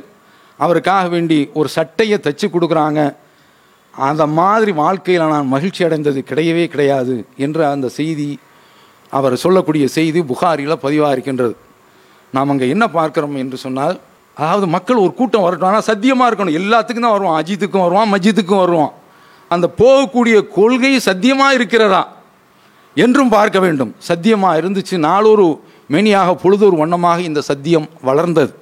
அவருக்காக 0.59 1.09
வேண்டி 1.09 1.39
ஒரு 1.59 1.69
சட்டையை 1.77 2.17
தச்சு 2.27 2.47
கொடுக்குறாங்க. 2.55 3.01
அந்த 3.95 4.25
மாதிரி 4.39 4.73
வாழ்க்கையில் 4.73 5.33
நான் 5.33 5.53
மகிழ்ச்சி 5.55 5.85
அடைந்தது 5.85 6.21
கிடையவே 6.31 6.65
கிடையாது 6.75 7.15
என்ற 7.45 7.59
அந்த 7.71 7.89
செய்தி 7.89 8.29
அவர் 9.19 9.35
சொல்லக்கூடிய 9.45 9.85
செய்தி 9.97 10.21
புகாரியில் 10.23 10.83
பதிவாக 10.85 11.15
இருக்கின்றது. 11.15 11.55
நாம் 12.37 12.53
அங்கே 12.53 12.69
என்ன 12.75 12.85
பார்க்குறோம் 12.99 13.37
என்று 13.43 13.57
சொன்னால் 13.65 13.97
அதாவது 14.37 14.67
மக்கள் 14.75 15.03
ஒரு 15.05 15.13
கூட்டம் 15.15 15.45
வரட்டும் 15.47 15.69
ஆனால் 15.71 15.89
சத்தியமாக 15.91 16.29
இருக்கணும். 16.31 16.59
எல்லாத்துக்கும் 16.61 17.07
தான் 17.07 17.17
வருவான். 17.17 17.39
அஜித்துக்கும் 17.43 17.85
வருவான் 17.87 18.13
மஜித்துக்கும் 18.15 18.63
வருவான். 18.65 18.93
அந்த 19.51 19.67
போகக்கூடிய 19.83 20.37
கொள்கை 20.59 20.93
சத்தியமாக 21.09 21.57
இருக்கிறதா? 21.59 22.03
என்றும் 22.97 23.33
பார்க்க 23.37 23.59
வேண்டும். 23.65 23.93
சத்தியமாக 24.09 24.61
இருந்துச்சு. 24.61 24.97
நாளொரு 25.09 25.47
மேனியாக 25.95 26.35
பொழுதொரு 26.43 26.77
வண்ணமாக 26.83 27.21
இந்த 27.29 27.41
சத்தியம் 27.51 27.89
வளர்ந்தது. 28.09 28.53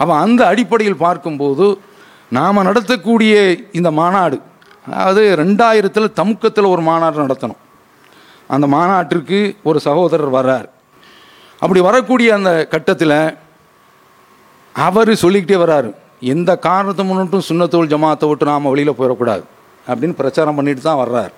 அப்போ 0.00 0.12
அந்த 0.24 0.40
அடிப்படையில் 0.52 1.02
பார்க்கும்போது 1.06 1.66
நாம் 2.36 2.66
நடத்தக்கூடிய 2.68 3.34
இந்த 3.78 3.90
மாநாடு 4.00 4.36
அதாவது 4.86 5.22
ரெண்டாயிரத்தில் 5.42 6.14
தமுக்கத்தில் 6.18 6.72
ஒரு 6.74 6.82
மாநாடு 6.88 7.16
நடத்தணும். 7.24 7.60
அந்த 8.54 8.66
மாநாட்டிற்கு 8.74 9.40
ஒரு 9.68 9.78
சகோதரர் 9.86 10.36
வர்றார். 10.36 10.68
அப்படி 11.62 11.80
வரக்கூடிய 11.88 12.28
அந்த 12.38 12.52
கட்டத்தில் 12.74 13.18
அவர் 14.74 15.10
சொல்லிக்கிட்டே 15.22 15.58
வர்றாரு. 15.62 15.90
எந்த 16.34 16.50
காரணத்தை 16.68 17.04
முன்னிட்டும் 17.08 17.46
சுண்ணத்தோல் 17.48 17.92
ஜமாத்தை 17.92 18.28
விட்டு 18.28 18.50
நாம் 18.50 18.72
வெளியில் 18.72 18.98
போயிடக்கூடாது. 18.98 19.44
அப்படின்னு 19.86 20.18
பிரச்சாரம் 20.20 20.58
பண்ணிட்டு 20.58 20.82
தான் 20.88 21.02
வர்றார். 21.02 21.32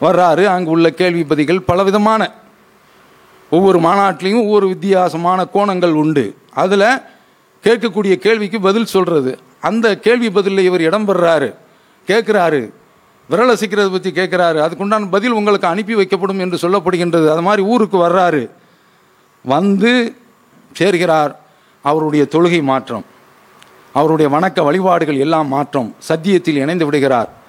வர்றாரு. 0.00 0.44
அங்கே 0.44 0.70
உள்ள 0.70 0.90
கேள்வி 0.90 1.24
பதிகள் 1.24 1.60
பலவிதமான. 1.60 2.32
ஒவ்வொரு 3.50 3.78
மாநாட்டிலையும் 3.78 4.42
ஒவ்வொரு 4.42 4.68
வித்தியாசமான 4.68 5.46
கோணங்கள் 5.54 5.90
உண்டு. 5.90 6.36
அதில் 6.50 7.00
கேட்கக்கூடிய 7.62 8.16
கேள்விக்கு 8.16 8.60
பதில் 8.60 8.84
சொல்கிறது 8.84 9.38
அந்த 9.60 9.98
கேள்வி 9.98 10.30
பதிலில் 10.30 10.64
இவர் 10.64 10.80
இடம் 10.80 11.08
பெறாரு. 11.08 11.54
கேட்குறாரு. 12.06 12.72
விரல் 13.28 13.54
அசைக்கிறத 13.54 13.90
பற்றி 13.90 14.10
கேட்குறாரு. 14.10 14.62
அதுக்குண்டான 14.64 15.10
பதில் 15.10 15.30
உங்களுக்கு 15.30 15.66
அனுப்பி 15.66 15.94
வைக்கப்படும் 15.94 16.38
என்று 16.38 16.70
சொல்லப்படுகின்றது. 16.70 17.30
அது 17.30 17.42
மாதிரி 17.42 17.62
ஊருக்கு 17.62 17.98
வர்றாரு. 17.98 18.50
வந்து 19.44 20.16
சேர்கிறார். 20.78 21.34
அவருடைய 21.82 22.26
தொழுகை 22.30 22.62
மாற்றம். 22.62 23.04
அவருடைய 23.92 24.36
வணக்க 24.36 24.64
வழிபாடுகள் 24.64 25.18
எல்லாம் 25.18 25.48
மாற்றம். 25.48 25.94
சத்தியத்தில் 25.98 26.56
இணைந்து 26.56 26.84
விடுகிறார். 26.84 27.44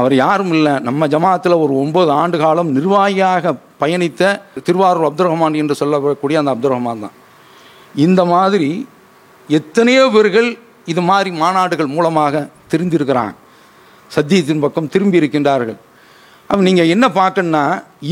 அவர் 0.00 0.14
யாரும் 0.24 0.52
இல்லை. 0.56 0.74
நம்ம 0.88 1.06
ஜமாத்தில் 1.14 1.62
ஒரு 1.64 1.72
ஒன்பது 1.82 2.10
ஆண்டு 2.20 2.36
காலம் 2.42 2.70
நிர்வாகியாக 2.76 3.54
பயணித்த 3.82 4.22
திருவாரூர் 4.66 5.08
அப்துல் 5.08 5.28
ரஹ்மான் 5.30 5.58
என்று 5.62 5.74
சொல்லக்கூடிய 5.80 6.38
அந்த 6.40 6.52
அப்துல் 6.54 6.74
ரஹ்மான் 6.74 7.04
தான். 7.04 7.16
இந்த 8.06 8.20
மாதிரி 8.34 8.70
எத்தனையோ 9.58 10.04
பேர்கள் 10.14 10.50
இது 10.92 11.02
மாதிரி 11.08 11.30
மாநாடுகள் 11.42 11.94
மூலமாக 11.96 12.44
தெரிந்திருக்கிறாங்க. 12.72 13.34
சத்தியத்தின் 14.10 14.62
பக்கம் 14.64 14.92
திரும்பி 14.94 15.20
இருக்கின்றார்கள். 15.20 15.78
அப்போ 16.48 16.62
நீங்கள் 16.68 16.90
என்ன 16.94 17.06
பார்க்கணுன்னா 17.20 17.64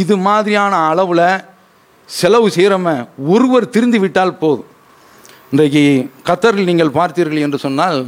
இது 0.02 0.14
மாதிரியான 0.26 0.74
அளவில் 0.90 1.26
செலவு 2.08 2.48
செய்கிறம 2.56 2.94
ஒருவர் 3.32 3.72
திருந்து 3.74 3.98
விட்டால் 4.04 4.38
போதும். 4.42 4.68
இன்றைக்கு 5.52 5.82
கத்தரில் 6.28 6.68
நீங்கள் 6.70 6.96
பார்த்தீர்கள் 7.00 7.44
என்று 7.46 7.58
சொன்னால் 7.66 7.98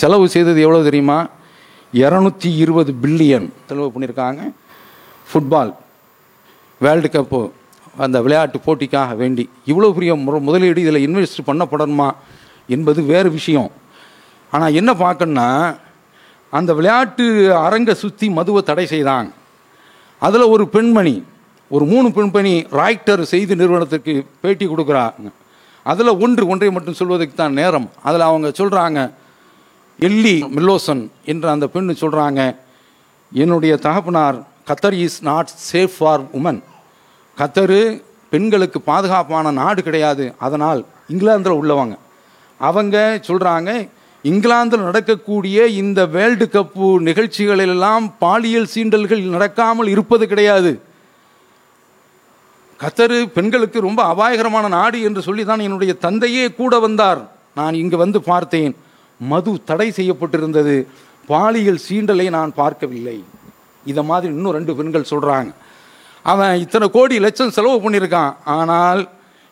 செலவு 0.00 0.26
செய்தது 0.34 0.60
எவ்வளோ 0.66 0.82
தெரியுமா? 0.88 1.18
இரநூத்தி 2.00 2.50
இருபது 2.62 2.90
பில்லியன் 3.02 3.48
செலவு 3.68 3.88
பண்ணியிருக்காங்க. 3.94 4.42
ஃபுட்பால் 5.30 5.72
வேர்ல்டு 6.84 7.08
கப்பு 7.14 7.40
அந்த 8.04 8.16
விளையாட்டு 8.24 8.58
போட்டிக்காக 8.66 9.16
வேண்டி 9.22 9.44
இவ்வளோ 9.70 9.90
பெரிய 9.96 10.12
மு 10.26 10.38
முதலீடு 10.48 10.82
இதில் 10.84 11.04
இன்வெஸ்ட் 11.06 11.46
பண்ணப்படணுமா 11.48 12.08
என்பது 12.74 13.00
வேறு 13.12 13.30
விஷயம். 13.38 13.70
ஆனால் 14.52 14.76
என்ன 14.80 14.90
பார்க்கணுன்னா 15.04 15.48
அந்த 16.58 16.70
விளையாட்டு 16.78 17.24
அரங்கை 17.66 17.94
சுற்றி 18.04 18.26
மதுவை 18.38 18.62
தடை 18.70 18.86
செய்தாங்க 18.94 19.30
அதில் 20.22 20.52
ஒரு 20.54 20.64
பெண்மணி 20.74 21.14
ஒரு 21.74 21.84
மூணு 21.92 22.08
பெண்மணி 22.16 22.54
ராய்டர் 22.78 23.22
செய்தி 23.32 23.54
நிறுவனத்துக்கு 23.60 24.14
பேட்டி 24.42 24.66
கொடுக்குறாங்க. 24.66 25.28
அதில் 25.92 26.18
ஒன்று 26.24 26.42
ஒன்றை 26.52 26.70
மட்டும் 26.76 26.98
சொல்வதற்கு 26.98 27.34
தான் 27.34 27.58
நேரம். 27.60 27.88
அதில் 28.08 28.28
அவங்க 28.30 28.48
சொல்கிறாங்க 28.60 29.00
எல்லி 29.98 30.44
மில்லோசன் 30.44 31.10
என்ற 31.24 31.50
அந்த 31.50 31.68
பெண்ணு 31.74 31.94
சொல்கிறாங்க 32.00 32.56
என்னுடைய 33.32 33.76
தகப்பனார் 33.76 34.46
Qatar 34.66 34.92
is 34.92 35.22
not 35.22 35.48
safe 35.72 35.90
for 35.98 36.22
women. 36.22 36.62
Qatar 37.38 38.02
பெண்களுக்கு 38.30 38.80
பாதுகாப்பான 38.80 39.50
நாடு 39.50 39.82
கிடையாது. 39.82 40.34
அதனால் 40.38 40.84
இங்கிலாந்தில் 41.08 41.52
உள்ளவங்க. 41.52 41.96
அவங்க 42.58 43.20
சொல்கிறாங்க 43.26 43.88
இங்கிலாந்தில் 44.22 44.80
நடக்கக்கூடிய 44.80 45.66
இந்த 45.66 46.06
வேர்ல்டு 46.06 46.48
கப்பு 46.52 46.88
நிகழ்ச்சிகளெல்லாம் 47.08 48.12
பாலியல் 48.18 48.68
சீண்டல்கள் 48.74 49.22
நடக்காமல் 49.36 49.88
இருப்பது 49.88 50.28
கிடையாது. 50.28 50.82
கத்தரு 52.80 53.26
பெண்களுக்கு 53.26 53.80
ரொம்ப 53.80 54.02
அபாயகரமான 54.02 54.68
நாடு 54.68 55.02
என்று 55.02 55.22
சொல்லி 55.22 55.44
தான் 55.44 55.58
என்னுடைய 55.58 55.94
தந்தையே 55.94 56.52
கூட 56.52 56.78
வந்தார். 56.78 57.30
நான் 57.54 57.74
இங்கு 57.74 57.96
வந்து 57.96 58.22
பார்த்தேன். 58.22 58.76
மது 59.30 59.52
தடை 59.70 59.88
செய்யப்பட்டிருந்தது. 59.98 60.76
பாலியல் 61.30 61.80
சீண்டலை 61.86 62.26
நான் 62.36 62.52
பார்க்கவில்லை. 62.60 63.16
இதை 63.90 64.02
மாதிரி 64.10 64.32
இன்னும் 64.36 64.56
ரெண்டு 64.58 64.72
பெண்கள் 64.78 65.10
சொல்கிறாங்க 65.10 65.50
அவன் 66.32 66.60
இத்தனை 66.64 66.86
கோடி 66.96 67.14
லட்சம் 67.24 67.54
செலவு 67.56 67.78
பண்ணியிருக்கான். 67.84 68.32
ஆனால் 68.56 69.02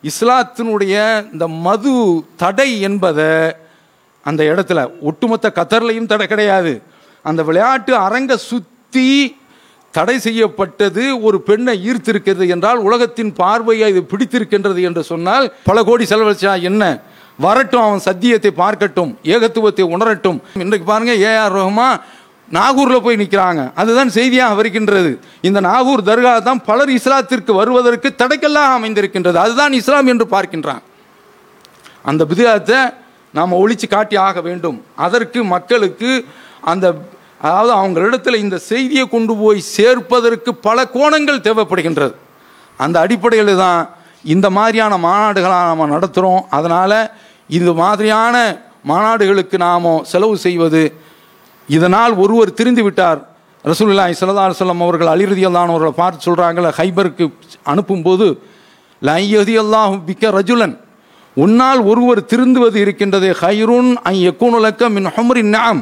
இஸ்லாத்தினுடைய 0.04 0.94
இந்த 1.33 1.46
மது 1.66 1.94
தடை 2.42 2.70
என்பதை 2.88 3.33
அந்த 4.26 4.42
இடத்துல 4.52 4.80
ஒட்டுமொத்த 5.09 5.46
கத்தர்லையும் 5.59 6.11
தடை 6.12 6.26
கிடையாது. 6.33 6.72
அந்த 7.24 7.40
விளையாட்டு 7.48 7.92
அரங்க 8.06 8.33
சுற்றி 8.50 9.09
தடை 9.94 10.16
செய்யப்பட்டது 10.24 11.04
ஒரு 11.26 11.38
பெண்ணை 11.46 11.72
ஈர்த்திருக்கிறது 11.88 12.46
என்றால் 12.54 12.80
உலகத்தின் 12.88 13.33
பார்வையை 13.40 13.87
இது 13.92 14.02
பிடித்திருக்கின்றது 14.12 14.80
என்று 14.88 15.02
சொன்னால் 15.12 15.46
பல 15.68 15.83
கோடி 15.88 16.04
செலவழிச்சா 16.11 16.52
என்ன? 16.70 16.83
வரட்டும் 17.44 17.85
அவன் 17.87 18.07
சத்தியத்தை 18.07 18.50
பார்க்கட்டும் 18.62 19.12
ஏகத்துவத்தை 19.33 19.85
உணரட்டும். 19.94 20.38
இன்றைக்கு 20.64 20.87
பாருங்க 20.92 21.12
ஏஆர் 21.29 21.55
ரோஹமா 21.59 21.88
நாகூரில் 22.57 23.05
போய் 23.05 23.20
நிற்கிறாங்க 23.20 23.62
அதுதான் 23.81 24.11
செய்தியாக 24.16 24.57
வருகின்றது. 24.61 25.11
இந்த 25.48 25.59
நாகூர் 25.68 26.09
தர்கா 26.09 26.33
தான் 26.48 26.62
பலர் 26.68 26.90
இஸ்லாத்திற்கு 26.98 27.53
வருவதற்கு 27.61 28.09
தடைக்கெல்லாம் 28.22 28.72
அமைந்திருக்கின்றது. 28.79 29.38
அதுதான் 29.44 29.76
இஸ்லாம் 29.81 30.11
என்று 30.12 30.26
பார்க்கின்றான். 30.35 30.83
அந்த 32.11 32.22
பிதாத்தை 32.31 32.81
நாம் 33.38 33.59
ஒழிச்சு 33.62 33.87
காட்டி 33.94 34.16
ஆக 34.26 34.40
வேண்டும். 34.48 34.79
அதற்கு 35.07 35.40
மக்களுக்கு 35.55 36.11
அந்த 36.72 36.87
அதாவது 37.46 37.72
அவங்களிடத்தில் 37.81 38.42
இந்த 38.44 38.57
செய்தியை 38.70 39.05
கொண்டு 39.14 39.35
போய் 39.42 39.61
சேர்ப்பதற்கு 39.76 40.50
பல 40.66 40.79
கோணங்கள் 40.96 41.44
தேவைப்படுகின்றது. 41.46 42.14
அந்த 42.79 42.96
அடிப்படையில் 43.05 43.61
தான் 43.64 43.81
இந்த 44.35 44.46
மாதிரியான 44.57 44.94
மாநாடுகளாக 45.07 45.68
நம்ம 45.70 45.87
நடத்துகிறோம் 45.94 46.42
அதனால் 46.57 46.98
இது 47.58 47.70
மாதிரியான 47.82 48.36
மாநாடுகளுக்கு 48.90 49.56
நாம் 49.66 49.88
செலவு 50.12 50.36
செய்வது 50.46 50.82
இதனால் 51.68 52.14
ஒருவர் 52.22 52.56
திரிந்து 52.58 52.82
விட்டார். 52.86 53.20
ரசூலுல்லாஹி 53.64 54.14
ஸல்லல்லாஹு 54.18 54.48
அலைஹி 54.50 54.84
அவர்கள் 54.86 55.10
அலிரதியல்லானவர்களை 55.14 55.94
பார்த்து 56.02 56.26
சொல்கிறாங்கள 56.26 56.66
ஹைபருக்கு 56.78 57.24
அனுப்பும்போது 57.72 58.26
லையதி 59.08 59.56
பிக்க 60.08 60.24
ரஜுலன். 60.38 60.74
உன்னால் 61.36 61.80
ஒருவர் 61.90 62.20
திருந்துவது 62.32 62.78
இருக்கின்றது 62.84 63.28
ஹைருன் 63.42 63.90
ஐ 64.12 64.16
யக்கூனுலக்க 64.28 64.90
மின் 64.96 65.08
ஹமரின் 65.16 65.52
நாம் 65.58 65.80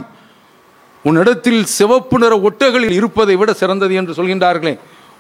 உன்னிடத்தில் 1.08 1.62
சிவப்பு 1.78 2.16
நிற 2.22 2.34
ஒட்டகளில் 2.48 2.96
இருப்பதை 2.98 3.34
விட 3.40 3.50
சிறந்தது 3.60 3.94
என்று 4.00 4.16
சொல்கின்றார்களே. 4.18 4.74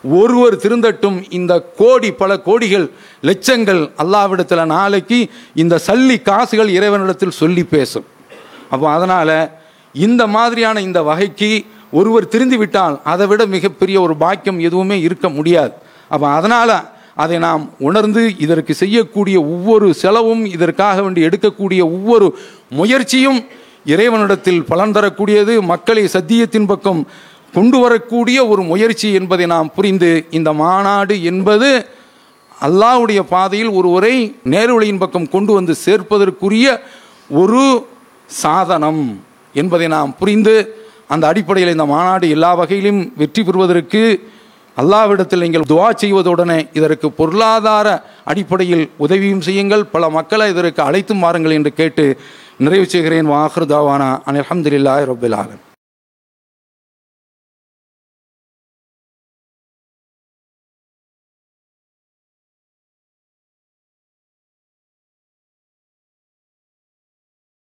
ஒருவர் 0.04 0.56
திருந்தட்டும் 0.56 1.18
இந்த 1.30 1.52
கோடி 1.60 2.12
பல 2.12 2.36
கோடிகள் 2.36 2.90
லட்சங்கள் 3.22 3.82
அல்லாவிடத்தில் 4.02 4.70
நாளைக்கு 4.74 5.18
இந்த 5.54 5.80
சல்லி 5.86 6.22
காசுகள் 6.22 6.68
இறைவனிடத்தில் 6.68 7.38
சொல்லி 7.40 7.64
பேசும். 7.64 8.06
அப்போ 8.70 8.90
அதனால் 8.90 9.50
இந்த 9.94 10.26
மாதிரியான 10.26 10.80
இந்த 10.80 11.02
வகைக்கு 11.02 11.50
ஒருவர் 11.90 12.28
திருந்தி 12.28 12.56
விட்டால் 12.56 13.00
அதை 13.04 13.26
விட 13.26 13.46
மிகப்பெரிய 13.46 14.00
ஒரு 14.00 14.16
பாக்கியம் 14.16 14.58
எதுவுமே 14.58 15.00
இருக்க 15.00 15.28
முடியாது. 15.28 15.72
அப்போ 16.08 16.28
அதனால் 16.28 16.76
அதை 17.14 17.38
நாம் 17.38 17.62
உணர்ந்து 17.78 18.22
இதற்கு 18.38 18.74
செய்யக்கூடிய 18.74 19.36
ஒவ்வொரு 19.40 19.94
செலவும் 19.94 20.44
இதற்காக 20.44 21.02
வேண்டி 21.02 21.26
எடுக்கக்கூடிய 21.28 21.80
ஒவ்வொரு 21.80 22.38
முயற்சியும் 22.68 23.40
இறைவனிடத்தில் 23.84 24.62
பலன் 24.64 24.94
தரக்கூடியது. 24.96 25.60
மக்களை 25.62 26.04
சத்தியத்தின் 26.06 26.66
பக்கம் 26.66 27.06
கொண்டு 27.56 27.78
வரக்கூடிய 27.84 28.38
ஒரு 28.52 28.62
முயற்சி 28.70 29.08
என்பதை 29.18 29.46
நாம் 29.54 29.70
புரிந்து 29.76 30.10
இந்த 30.38 30.50
மாநாடு 30.62 31.14
என்பது 31.30 31.70
அல்லாஹ்வுடைய 32.66 33.20
பாதையில் 33.34 33.70
ஒருவரை 33.78 34.14
நேர்வழியின் 34.54 35.02
பக்கம் 35.02 35.32
கொண்டு 35.34 35.52
வந்து 35.58 35.74
சேர்ப்பதற்குரிய 35.84 36.66
ஒரு 37.42 37.62
சாதனம் 38.42 39.04
என்பதை 39.54 39.86
நாம் 39.96 40.16
புரிந்து 40.20 40.56
அந்த 41.14 41.24
அடிப்படையில் 41.30 41.74
இந்த 41.74 41.86
மாநாடு 41.92 42.26
எல்லா 42.36 42.50
வகையிலும் 42.60 43.00
வெற்றி 43.20 43.42
பெறுவதற்கு 43.42 44.02
அல்லாவிடத்தில் 44.76 45.44
நீங்கள் 45.44 45.70
துவா 45.70 45.86
செய்வதுடனே 46.02 46.58
இதற்கு 46.78 47.08
பொருளாதார 47.20 47.86
அடிப்படையில் 48.30 48.84
உதவியும் 49.04 49.44
செய்யுங்கள். 49.46 49.84
பல 49.94 50.10
மக்களை 50.18 50.48
இதற்கு 50.54 50.82
அழைத்தும் 50.88 51.24
வாருங்கள் 51.26 51.56
என்று 51.58 51.72
கேட்டு 51.80 52.04
நிறைவு 52.64 52.86
செய்கிறேன். 52.94 53.30
வாஹர் 53.34 53.70
தாவானா. 53.74 54.10
அன் 54.28 54.40
அஹமதுல்லாஹி 54.42 55.08
ரபில் 55.12 55.38